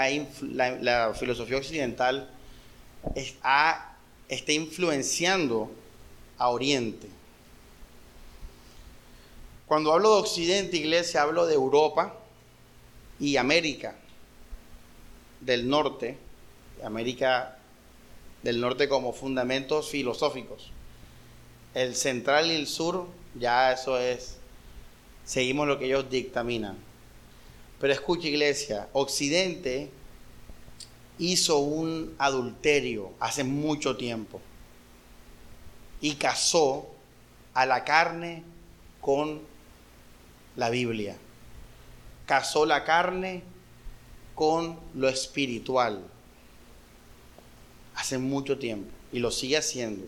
la, 0.50 1.14
filosofía 1.14 1.56
occidental 1.56 2.28
está 3.14 4.52
influenciando 4.52 5.70
a 6.36 6.48
Oriente. 6.50 7.21
Cuando 9.72 9.94
hablo 9.94 10.16
de 10.16 10.20
Occidente, 10.20 10.76
iglesia, 10.76 11.22
hablo 11.22 11.46
de 11.46 11.54
Europa 11.54 12.14
y 13.18 13.38
América. 13.38 13.96
del 15.40 15.66
norte, 15.66 16.18
América 16.84 17.56
del 18.42 18.60
norte 18.60 18.86
como 18.86 19.14
fundamentos 19.14 19.88
filosóficos. 19.88 20.70
El 21.72 21.96
central 21.96 22.50
y 22.50 22.54
el 22.56 22.66
sur, 22.66 23.06
ya 23.34 23.72
eso 23.72 23.98
es, 23.98 24.36
seguimos 25.24 25.66
lo 25.66 25.78
que 25.78 25.86
ellos 25.86 26.10
dictaminan. 26.10 26.76
Pero 27.80 27.94
escucha 27.94 28.28
iglesia, 28.28 28.90
Occidente 28.92 29.88
hizo 31.18 31.60
un 31.60 32.14
adulterio 32.18 33.12
hace 33.20 33.42
mucho 33.42 33.96
tiempo 33.96 34.38
y 36.02 36.16
casó 36.16 36.90
a 37.54 37.64
la 37.64 37.84
carne 37.84 38.42
con 39.00 39.50
la 40.56 40.70
Biblia. 40.70 41.16
Casó 42.26 42.66
la 42.66 42.84
carne 42.84 43.42
con 44.34 44.78
lo 44.94 45.08
espiritual. 45.08 46.02
Hace 47.94 48.18
mucho 48.18 48.58
tiempo 48.58 48.90
y 49.12 49.18
lo 49.18 49.30
sigue 49.30 49.58
haciendo. 49.58 50.06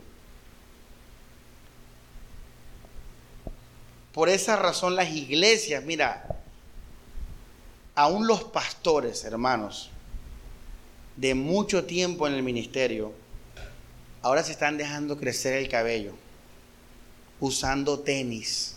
Por 4.13 4.29
esa 4.29 4.57
razón 4.57 4.95
las 4.95 5.11
iglesias, 5.11 5.85
mira, 5.85 6.41
aún 7.95 8.27
los 8.27 8.45
pastores, 8.45 9.25
hermanos, 9.25 9.91
de 11.17 11.35
mucho 11.35 11.85
tiempo 11.85 12.27
en 12.27 12.35
el 12.35 12.43
ministerio, 12.43 13.13
ahora 14.23 14.43
se 14.43 14.53
están 14.53 14.77
dejando 14.77 15.19
crecer 15.19 15.55
el 15.55 15.69
cabello, 15.69 16.15
usando 17.41 18.01
tenis. 18.01 18.74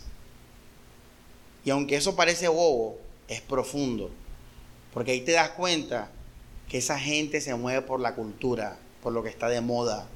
Y 1.68 1.70
aunque 1.70 1.96
eso 1.96 2.16
parece 2.16 2.48
bobo, 2.48 2.98
es 3.28 3.42
profundo, 3.42 4.08
porque 4.94 5.10
ahí 5.10 5.20
te 5.20 5.32
das 5.32 5.50
cuenta 5.50 6.10
que 6.66 6.78
esa 6.78 6.98
gente 6.98 7.42
se 7.42 7.54
mueve 7.56 7.82
por 7.82 8.00
la 8.00 8.14
cultura, 8.14 8.78
por 9.02 9.12
lo 9.12 9.22
que 9.22 9.28
está 9.28 9.50
de 9.50 9.60
moda. 9.60 10.08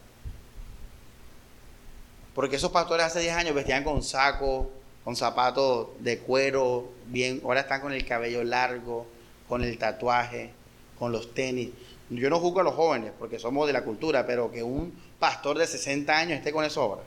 Porque 2.35 2.57
esos 2.57 2.71
pastores 2.71 3.05
hace 3.05 3.21
10 3.21 3.35
años 3.35 3.55
vestían 3.55 3.85
con 3.85 4.03
saco, 4.03 4.71
con 5.05 5.15
zapatos 5.15 5.89
de 5.99 6.21
cuero, 6.21 6.91
bien, 7.09 7.43
ahora 7.45 7.61
están 7.61 7.83
con 7.83 7.93
el 7.93 8.07
cabello 8.07 8.43
largo, 8.45 9.07
con 9.47 9.63
el 9.63 9.77
tatuaje, 9.77 10.53
con 10.99 11.13
los 11.13 11.35
tenis. 11.35 11.69
Yo 12.09 12.31
no 12.31 12.41
juzgo 12.41 12.61
a 12.61 12.65
los 12.65 12.75
jóvenes 12.75 13.13
porque 13.19 13.39
somos 13.39 13.67
de 13.67 13.75
la 13.75 13.85
cultura, 13.85 14.27
pero 14.27 14.51
que 14.51 14.63
un 14.63 14.99
pastor 15.19 15.59
de 15.59 15.67
60 15.67 16.17
años 16.17 16.39
esté 16.39 16.51
con 16.51 16.65
esa 16.65 16.81
obra. 16.81 17.03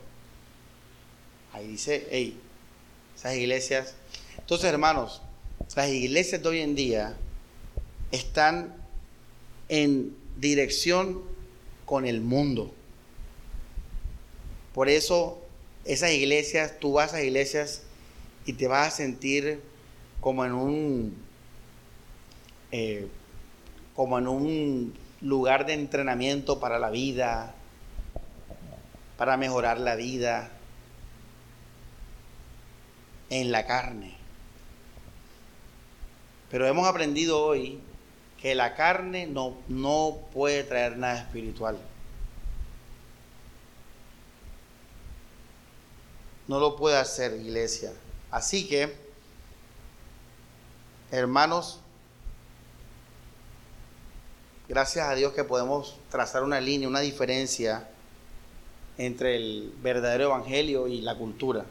Ahí 1.52 1.66
dice, 1.66 2.06
hey, 2.12 2.40
esas 3.16 3.34
iglesias. 3.34 3.96
Entonces, 4.46 4.70
hermanos, 4.70 5.22
las 5.74 5.88
iglesias 5.88 6.40
de 6.40 6.48
hoy 6.48 6.60
en 6.60 6.76
día 6.76 7.16
están 8.12 8.76
en 9.68 10.16
dirección 10.36 11.20
con 11.84 12.06
el 12.06 12.20
mundo. 12.20 12.72
Por 14.72 14.88
eso, 14.88 15.42
esas 15.84 16.12
iglesias, 16.12 16.78
tú 16.78 16.92
vas 16.92 17.12
a 17.12 17.24
iglesias 17.24 17.82
y 18.44 18.52
te 18.52 18.68
vas 18.68 18.86
a 18.86 18.96
sentir 18.96 19.60
como 20.20 20.44
en 20.44 20.52
un 20.52 21.16
eh, 22.70 23.08
como 23.96 24.16
en 24.16 24.28
un 24.28 24.94
lugar 25.22 25.66
de 25.66 25.72
entrenamiento 25.72 26.60
para 26.60 26.78
la 26.78 26.90
vida, 26.90 27.52
para 29.18 29.36
mejorar 29.36 29.80
la 29.80 29.96
vida 29.96 30.52
en 33.28 33.50
la 33.50 33.66
carne. 33.66 34.15
Pero 36.50 36.66
hemos 36.66 36.86
aprendido 36.86 37.44
hoy 37.44 37.80
que 38.40 38.54
la 38.54 38.74
carne 38.74 39.26
no, 39.26 39.56
no 39.68 40.18
puede 40.32 40.62
traer 40.62 40.96
nada 40.96 41.18
espiritual. 41.18 41.78
No 46.46 46.60
lo 46.60 46.76
puede 46.76 46.96
hacer, 46.96 47.32
iglesia. 47.32 47.92
Así 48.30 48.68
que, 48.68 48.94
hermanos, 51.10 51.80
gracias 54.68 55.08
a 55.08 55.14
Dios 55.14 55.32
que 55.32 55.42
podemos 55.42 55.96
trazar 56.08 56.44
una 56.44 56.60
línea, 56.60 56.88
una 56.88 57.00
diferencia 57.00 57.88
entre 58.96 59.36
el 59.36 59.74
verdadero 59.82 60.24
evangelio 60.24 60.86
y 60.86 61.00
la 61.00 61.16
cultura. 61.16 61.64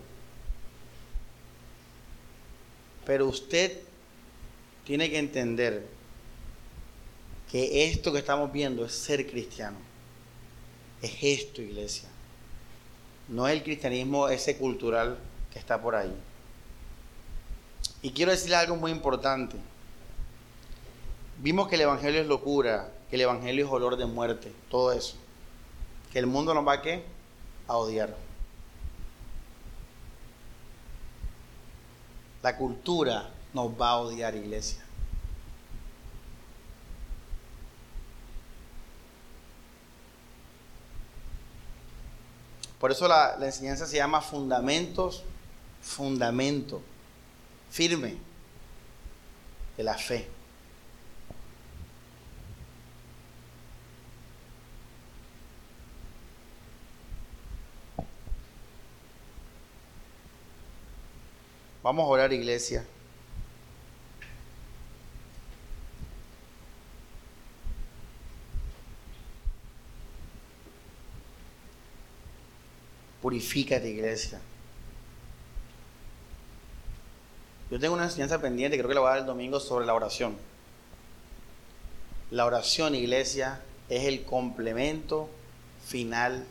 Pero 3.06 3.28
usted 3.28 3.85
tiene 4.86 5.10
que 5.10 5.18
entender 5.18 5.88
que 7.52 7.90
esto 7.90 8.14
que 8.14 8.20
estamos 8.20 8.52
viendo 8.52 8.86
es 8.86 8.94
ser 8.94 9.30
cristiano. 9.30 9.78
Es 11.02 11.18
esto, 11.22 11.62
iglesia. 11.62 12.08
No 13.28 13.48
es 13.48 13.54
el 13.56 13.64
cristianismo 13.64 14.30
ese 14.30 14.58
cultural 14.58 15.18
que 15.52 15.60
está 15.60 15.82
por 15.82 15.96
ahí. 15.96 16.14
Y 18.02 18.12
quiero 18.12 18.32
decirle 18.32 18.56
algo 18.56 18.76
muy 18.76 18.92
importante. 18.92 19.58
Vimos 21.40 21.68
que 21.68 21.76
el 21.76 21.82
Evangelio 21.82 22.22
es 22.22 22.28
locura, 22.28 22.92
que 23.10 23.16
el 23.16 23.22
Evangelio 23.22 23.66
es 23.66 23.72
olor 23.72 23.98
de 23.98 24.06
muerte, 24.06 24.52
todo 24.70 24.92
eso. 24.94 25.16
Que 26.14 26.20
el 26.20 26.28
mundo 26.28 26.54
nos 26.54 26.66
va 26.66 26.74
a 26.74 26.82
qué? 26.82 27.04
A 27.68 27.78
odiar. 27.78 28.16
La 32.44 32.56
cultura 32.58 33.35
nos 33.56 33.72
va 33.72 33.92
a 33.92 33.98
odiar, 34.00 34.36
iglesia. 34.36 34.84
Por 42.78 42.92
eso 42.92 43.08
la, 43.08 43.38
enseñanza 43.42 43.88
se 43.88 43.96
llama 43.96 44.20
fundamentos, 44.20 45.24
fundamento 45.82 46.82
firme 47.72 48.18
de 49.78 49.84
la 49.84 49.98
fe. 49.98 50.28
Vamos 61.82 62.04
a 62.04 62.08
orar, 62.08 62.34
iglesia. 62.34 62.86
Purifícate, 73.26 73.90
iglesia. 73.90 74.40
Yo 77.72 77.80
tengo 77.80 77.96
una 77.96 78.04
enseñanza 78.04 78.40
pendiente, 78.40 78.78
creo 78.78 78.88
que 78.88 78.94
la 78.94 79.02
voy 79.02 79.08
a 79.08 79.14
dar 79.14 79.22
el 79.22 79.26
domingo, 79.26 79.60
sobre 79.60 79.88
la 79.88 79.96
oración. 79.96 80.38
La 82.30 82.46
oración, 82.46 82.94
iglesia, 82.94 83.64
es 83.90 84.04
el 84.04 84.26
complemento 84.26 85.28
final 85.88 86.46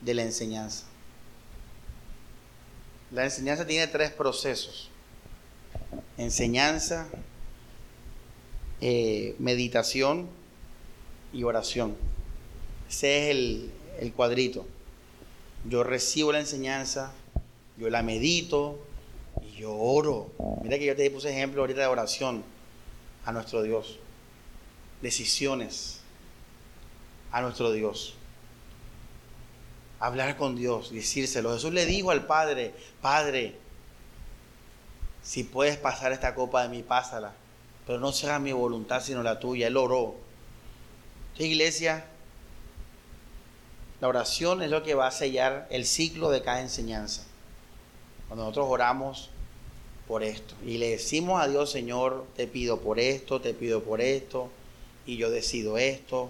de 0.00 0.14
la 0.14 0.22
enseñanza. 0.22 0.86
La 3.10 3.24
enseñanza 3.24 3.66
tiene 3.66 3.86
tres 3.86 4.12
procesos. 4.12 4.88
Enseñanza, 6.16 7.06
eh, 8.80 9.36
meditación 9.38 10.26
y 11.34 11.42
oración. 11.42 11.98
Ese 12.88 13.24
es 13.24 13.36
el, 13.36 13.70
el 14.00 14.12
cuadrito. 14.14 14.66
Yo 15.64 15.82
recibo 15.82 16.32
la 16.32 16.40
enseñanza, 16.40 17.12
yo 17.78 17.88
la 17.88 18.02
medito, 18.02 18.78
yo 19.56 19.74
oro. 19.74 20.32
Mira 20.62 20.78
que 20.78 20.84
yo 20.84 20.96
te 20.96 21.10
puse 21.10 21.30
ejemplo 21.30 21.62
ahorita 21.62 21.80
de 21.80 21.86
oración 21.86 22.44
a 23.24 23.32
nuestro 23.32 23.62
Dios. 23.62 23.98
Decisiones 25.00 26.00
a 27.32 27.40
nuestro 27.40 27.72
Dios. 27.72 28.14
Hablar 30.00 30.36
con 30.36 30.54
Dios, 30.54 30.92
decírselo. 30.92 31.54
Jesús 31.54 31.72
le 31.72 31.86
dijo 31.86 32.10
al 32.10 32.26
Padre, 32.26 32.74
Padre, 33.00 33.56
si 35.22 35.44
puedes 35.44 35.78
pasar 35.78 36.12
esta 36.12 36.34
copa 36.34 36.62
de 36.62 36.68
mí, 36.68 36.82
pásala. 36.82 37.32
Pero 37.86 37.98
no 37.98 38.12
sea 38.12 38.38
mi 38.38 38.52
voluntad 38.52 39.02
sino 39.02 39.22
la 39.22 39.40
tuya. 39.40 39.66
Él 39.68 39.76
oró. 39.76 40.14
Esta 41.32 41.44
iglesia, 41.44 42.04
la 44.04 44.08
oración 44.08 44.60
es 44.60 44.68
lo 44.68 44.82
que 44.82 44.94
va 44.94 45.06
a 45.06 45.10
sellar 45.10 45.66
el 45.70 45.86
ciclo 45.86 46.28
de 46.28 46.42
cada 46.42 46.60
enseñanza. 46.60 47.22
Cuando 48.28 48.44
nosotros 48.44 48.66
oramos, 48.68 49.30
por 50.06 50.22
esto. 50.22 50.54
Y 50.62 50.76
le 50.76 50.90
decimos 50.90 51.42
a 51.42 51.48
Dios, 51.48 51.70
Señor, 51.70 52.26
te 52.36 52.46
pido 52.46 52.80
por 52.80 53.00
esto, 53.00 53.40
te 53.40 53.54
pido 53.54 53.82
por 53.82 54.02
esto, 54.02 54.50
y 55.06 55.16
yo 55.16 55.30
decido 55.30 55.78
esto, 55.78 56.28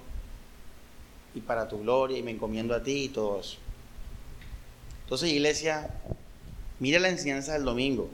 y 1.35 1.41
para 1.41 1.67
tu 1.67 1.81
gloria, 1.81 2.17
y 2.17 2.23
me 2.23 2.31
encomiendo 2.31 2.77
a 2.77 2.83
ti 2.85 3.07
y 3.07 3.09
todo 3.09 3.41
eso. 3.41 3.57
Entonces, 5.03 5.31
iglesia, 5.31 5.91
mira 6.79 7.01
la 7.01 7.09
enseñanza 7.09 7.55
del 7.55 7.65
domingo. 7.65 8.09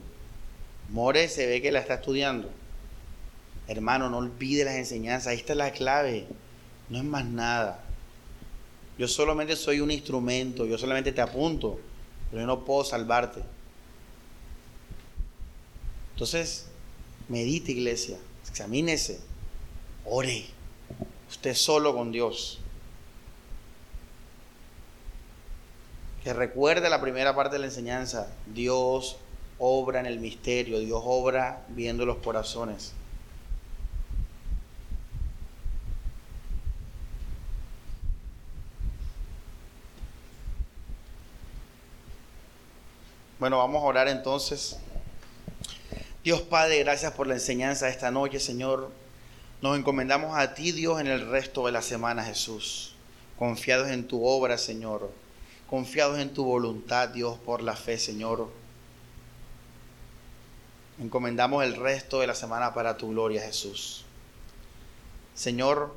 More 0.89 1.29
se 1.29 1.47
ve 1.47 1.61
que 1.61 1.71
la 1.71 1.81
está 1.81 1.97
estudiando. 1.97 2.49
Hermano, 3.69 4.09
no 4.09 4.17
olvide 4.17 4.65
las 4.65 4.77
enseñanzas. 4.77 5.27
Ahí 5.27 5.37
está 5.37 5.55
la 5.55 5.71
clave. 5.71 6.25
No 6.89 6.97
es 6.97 7.05
más 7.05 7.27
nada. 7.27 7.85
Yo 9.01 9.09
solamente 9.09 9.57
soy 9.57 9.81
un 9.81 9.91
instrumento. 9.91 10.67
Yo 10.67 10.77
solamente 10.77 11.11
te 11.11 11.23
apunto. 11.23 11.81
Pero 12.29 12.43
yo 12.43 12.47
no 12.47 12.67
puedo 12.67 12.85
salvarte. 12.85 13.41
Entonces, 16.13 16.67
medite 17.27 17.73
iglesia. 17.73 18.19
Examínese. 18.47 19.19
Ore. 20.05 20.45
Usted 21.31 21.55
solo 21.55 21.95
con 21.95 22.13
Dios. 22.13 22.59
Que 26.23 26.35
recuerde 26.35 26.91
la 26.91 27.01
primera 27.01 27.35
parte 27.35 27.55
de 27.55 27.61
la 27.61 27.67
enseñanza. 27.69 28.31
Dios 28.53 29.17
obra 29.59 30.01
en 30.01 30.05
el 30.05 30.21
misterio. 30.21 30.79
Dios 30.79 31.01
obra 31.03 31.65
viendo 31.71 32.05
los 32.05 32.19
corazones. 32.19 32.93
Bueno, 43.41 43.57
vamos 43.57 43.83
a 43.83 43.87
orar 43.87 44.07
entonces. 44.09 44.77
Dios 46.23 46.43
Padre, 46.43 46.81
gracias 46.81 47.15
por 47.15 47.27
la 47.27 47.33
enseñanza 47.33 47.87
de 47.87 47.93
esta 47.93 48.11
noche, 48.11 48.39
Señor. 48.39 48.91
Nos 49.63 49.79
encomendamos 49.79 50.37
a 50.37 50.53
ti, 50.53 50.73
Dios, 50.73 51.01
en 51.01 51.07
el 51.07 51.27
resto 51.27 51.65
de 51.65 51.73
la 51.73 51.81
semana, 51.81 52.23
Jesús. 52.23 52.93
Confiados 53.39 53.89
en 53.89 54.07
tu 54.07 54.27
obra, 54.27 54.59
Señor. 54.59 55.11
Confiados 55.71 56.19
en 56.19 56.35
tu 56.35 56.45
voluntad, 56.45 57.09
Dios, 57.09 57.39
por 57.39 57.63
la 57.63 57.77
fe, 57.77 57.97
Señor. 57.97 58.51
Encomendamos 61.01 61.65
el 61.65 61.77
resto 61.77 62.21
de 62.21 62.27
la 62.27 62.35
semana 62.35 62.75
para 62.75 62.99
tu 62.99 63.09
gloria, 63.09 63.41
Jesús. 63.41 64.05
Señor, 65.35 65.95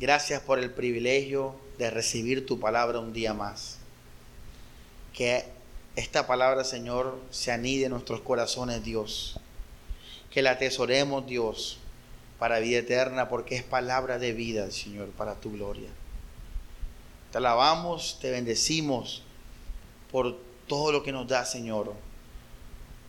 gracias 0.00 0.42
por 0.42 0.58
el 0.58 0.72
privilegio 0.72 1.54
de 1.78 1.90
recibir 1.90 2.44
tu 2.44 2.58
palabra 2.58 2.98
un 2.98 3.12
día 3.12 3.34
más. 3.34 3.78
Que 5.12 5.51
esta 5.94 6.26
palabra, 6.26 6.64
Señor, 6.64 7.20
se 7.30 7.52
anide 7.52 7.84
en 7.84 7.90
nuestros 7.90 8.20
corazones, 8.20 8.82
Dios. 8.82 9.38
Que 10.30 10.40
la 10.40 10.52
atesoremos, 10.52 11.26
Dios, 11.26 11.78
para 12.38 12.60
vida 12.60 12.78
eterna, 12.78 13.28
porque 13.28 13.56
es 13.56 13.62
palabra 13.62 14.18
de 14.18 14.32
vida, 14.32 14.70
Señor, 14.70 15.10
para 15.10 15.34
tu 15.34 15.52
gloria. 15.52 15.90
Te 17.30 17.38
alabamos, 17.38 18.18
te 18.20 18.30
bendecimos 18.30 19.22
por 20.10 20.38
todo 20.66 20.92
lo 20.92 21.02
que 21.02 21.12
nos 21.12 21.28
da, 21.28 21.44
Señor. 21.44 21.92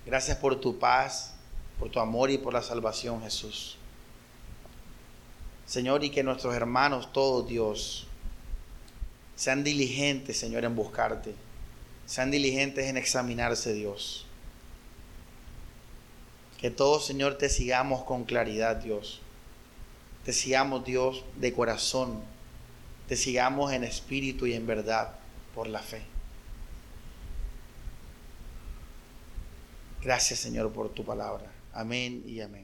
Gracias 0.05 0.37
por 0.37 0.59
tu 0.59 0.77
paz, 0.77 1.35
por 1.79 1.89
tu 1.89 2.01
amor 2.01 2.29
y 2.31 2.37
por 2.37 2.53
la 2.53 2.61
salvación, 2.61 3.21
Jesús. 3.21 3.77
Señor, 5.65 6.03
y 6.03 6.09
que 6.09 6.23
nuestros 6.23 6.53
hermanos, 6.53 7.13
todos, 7.13 7.47
Dios, 7.47 8.07
sean 9.37 9.63
diligentes, 9.63 10.37
Señor, 10.37 10.65
en 10.65 10.75
buscarte 10.75 11.33
sean 12.05 12.31
diligentes 12.31 12.87
en 12.87 12.97
examinarse, 12.97 13.73
Dios. 13.73 14.25
Que 16.59 16.69
todos, 16.69 17.05
Señor, 17.05 17.37
te 17.37 17.49
sigamos 17.49 18.03
con 18.03 18.23
claridad, 18.23 18.77
Dios. 18.77 19.21
Te 20.23 20.31
sigamos, 20.31 20.85
Dios, 20.85 21.25
de 21.35 21.53
corazón. 21.53 22.21
Te 23.07 23.17
sigamos 23.17 23.73
en 23.73 23.83
espíritu 23.83 24.45
y 24.45 24.53
en 24.53 24.65
verdad 24.65 25.15
por 25.53 25.67
la 25.67 25.79
fe. 25.79 26.01
Gracias, 30.01 30.39
Señor, 30.39 30.71
por 30.71 30.89
tu 30.89 31.03
palabra. 31.03 31.51
Amén 31.73 32.23
y 32.25 32.41
amén. 32.41 32.62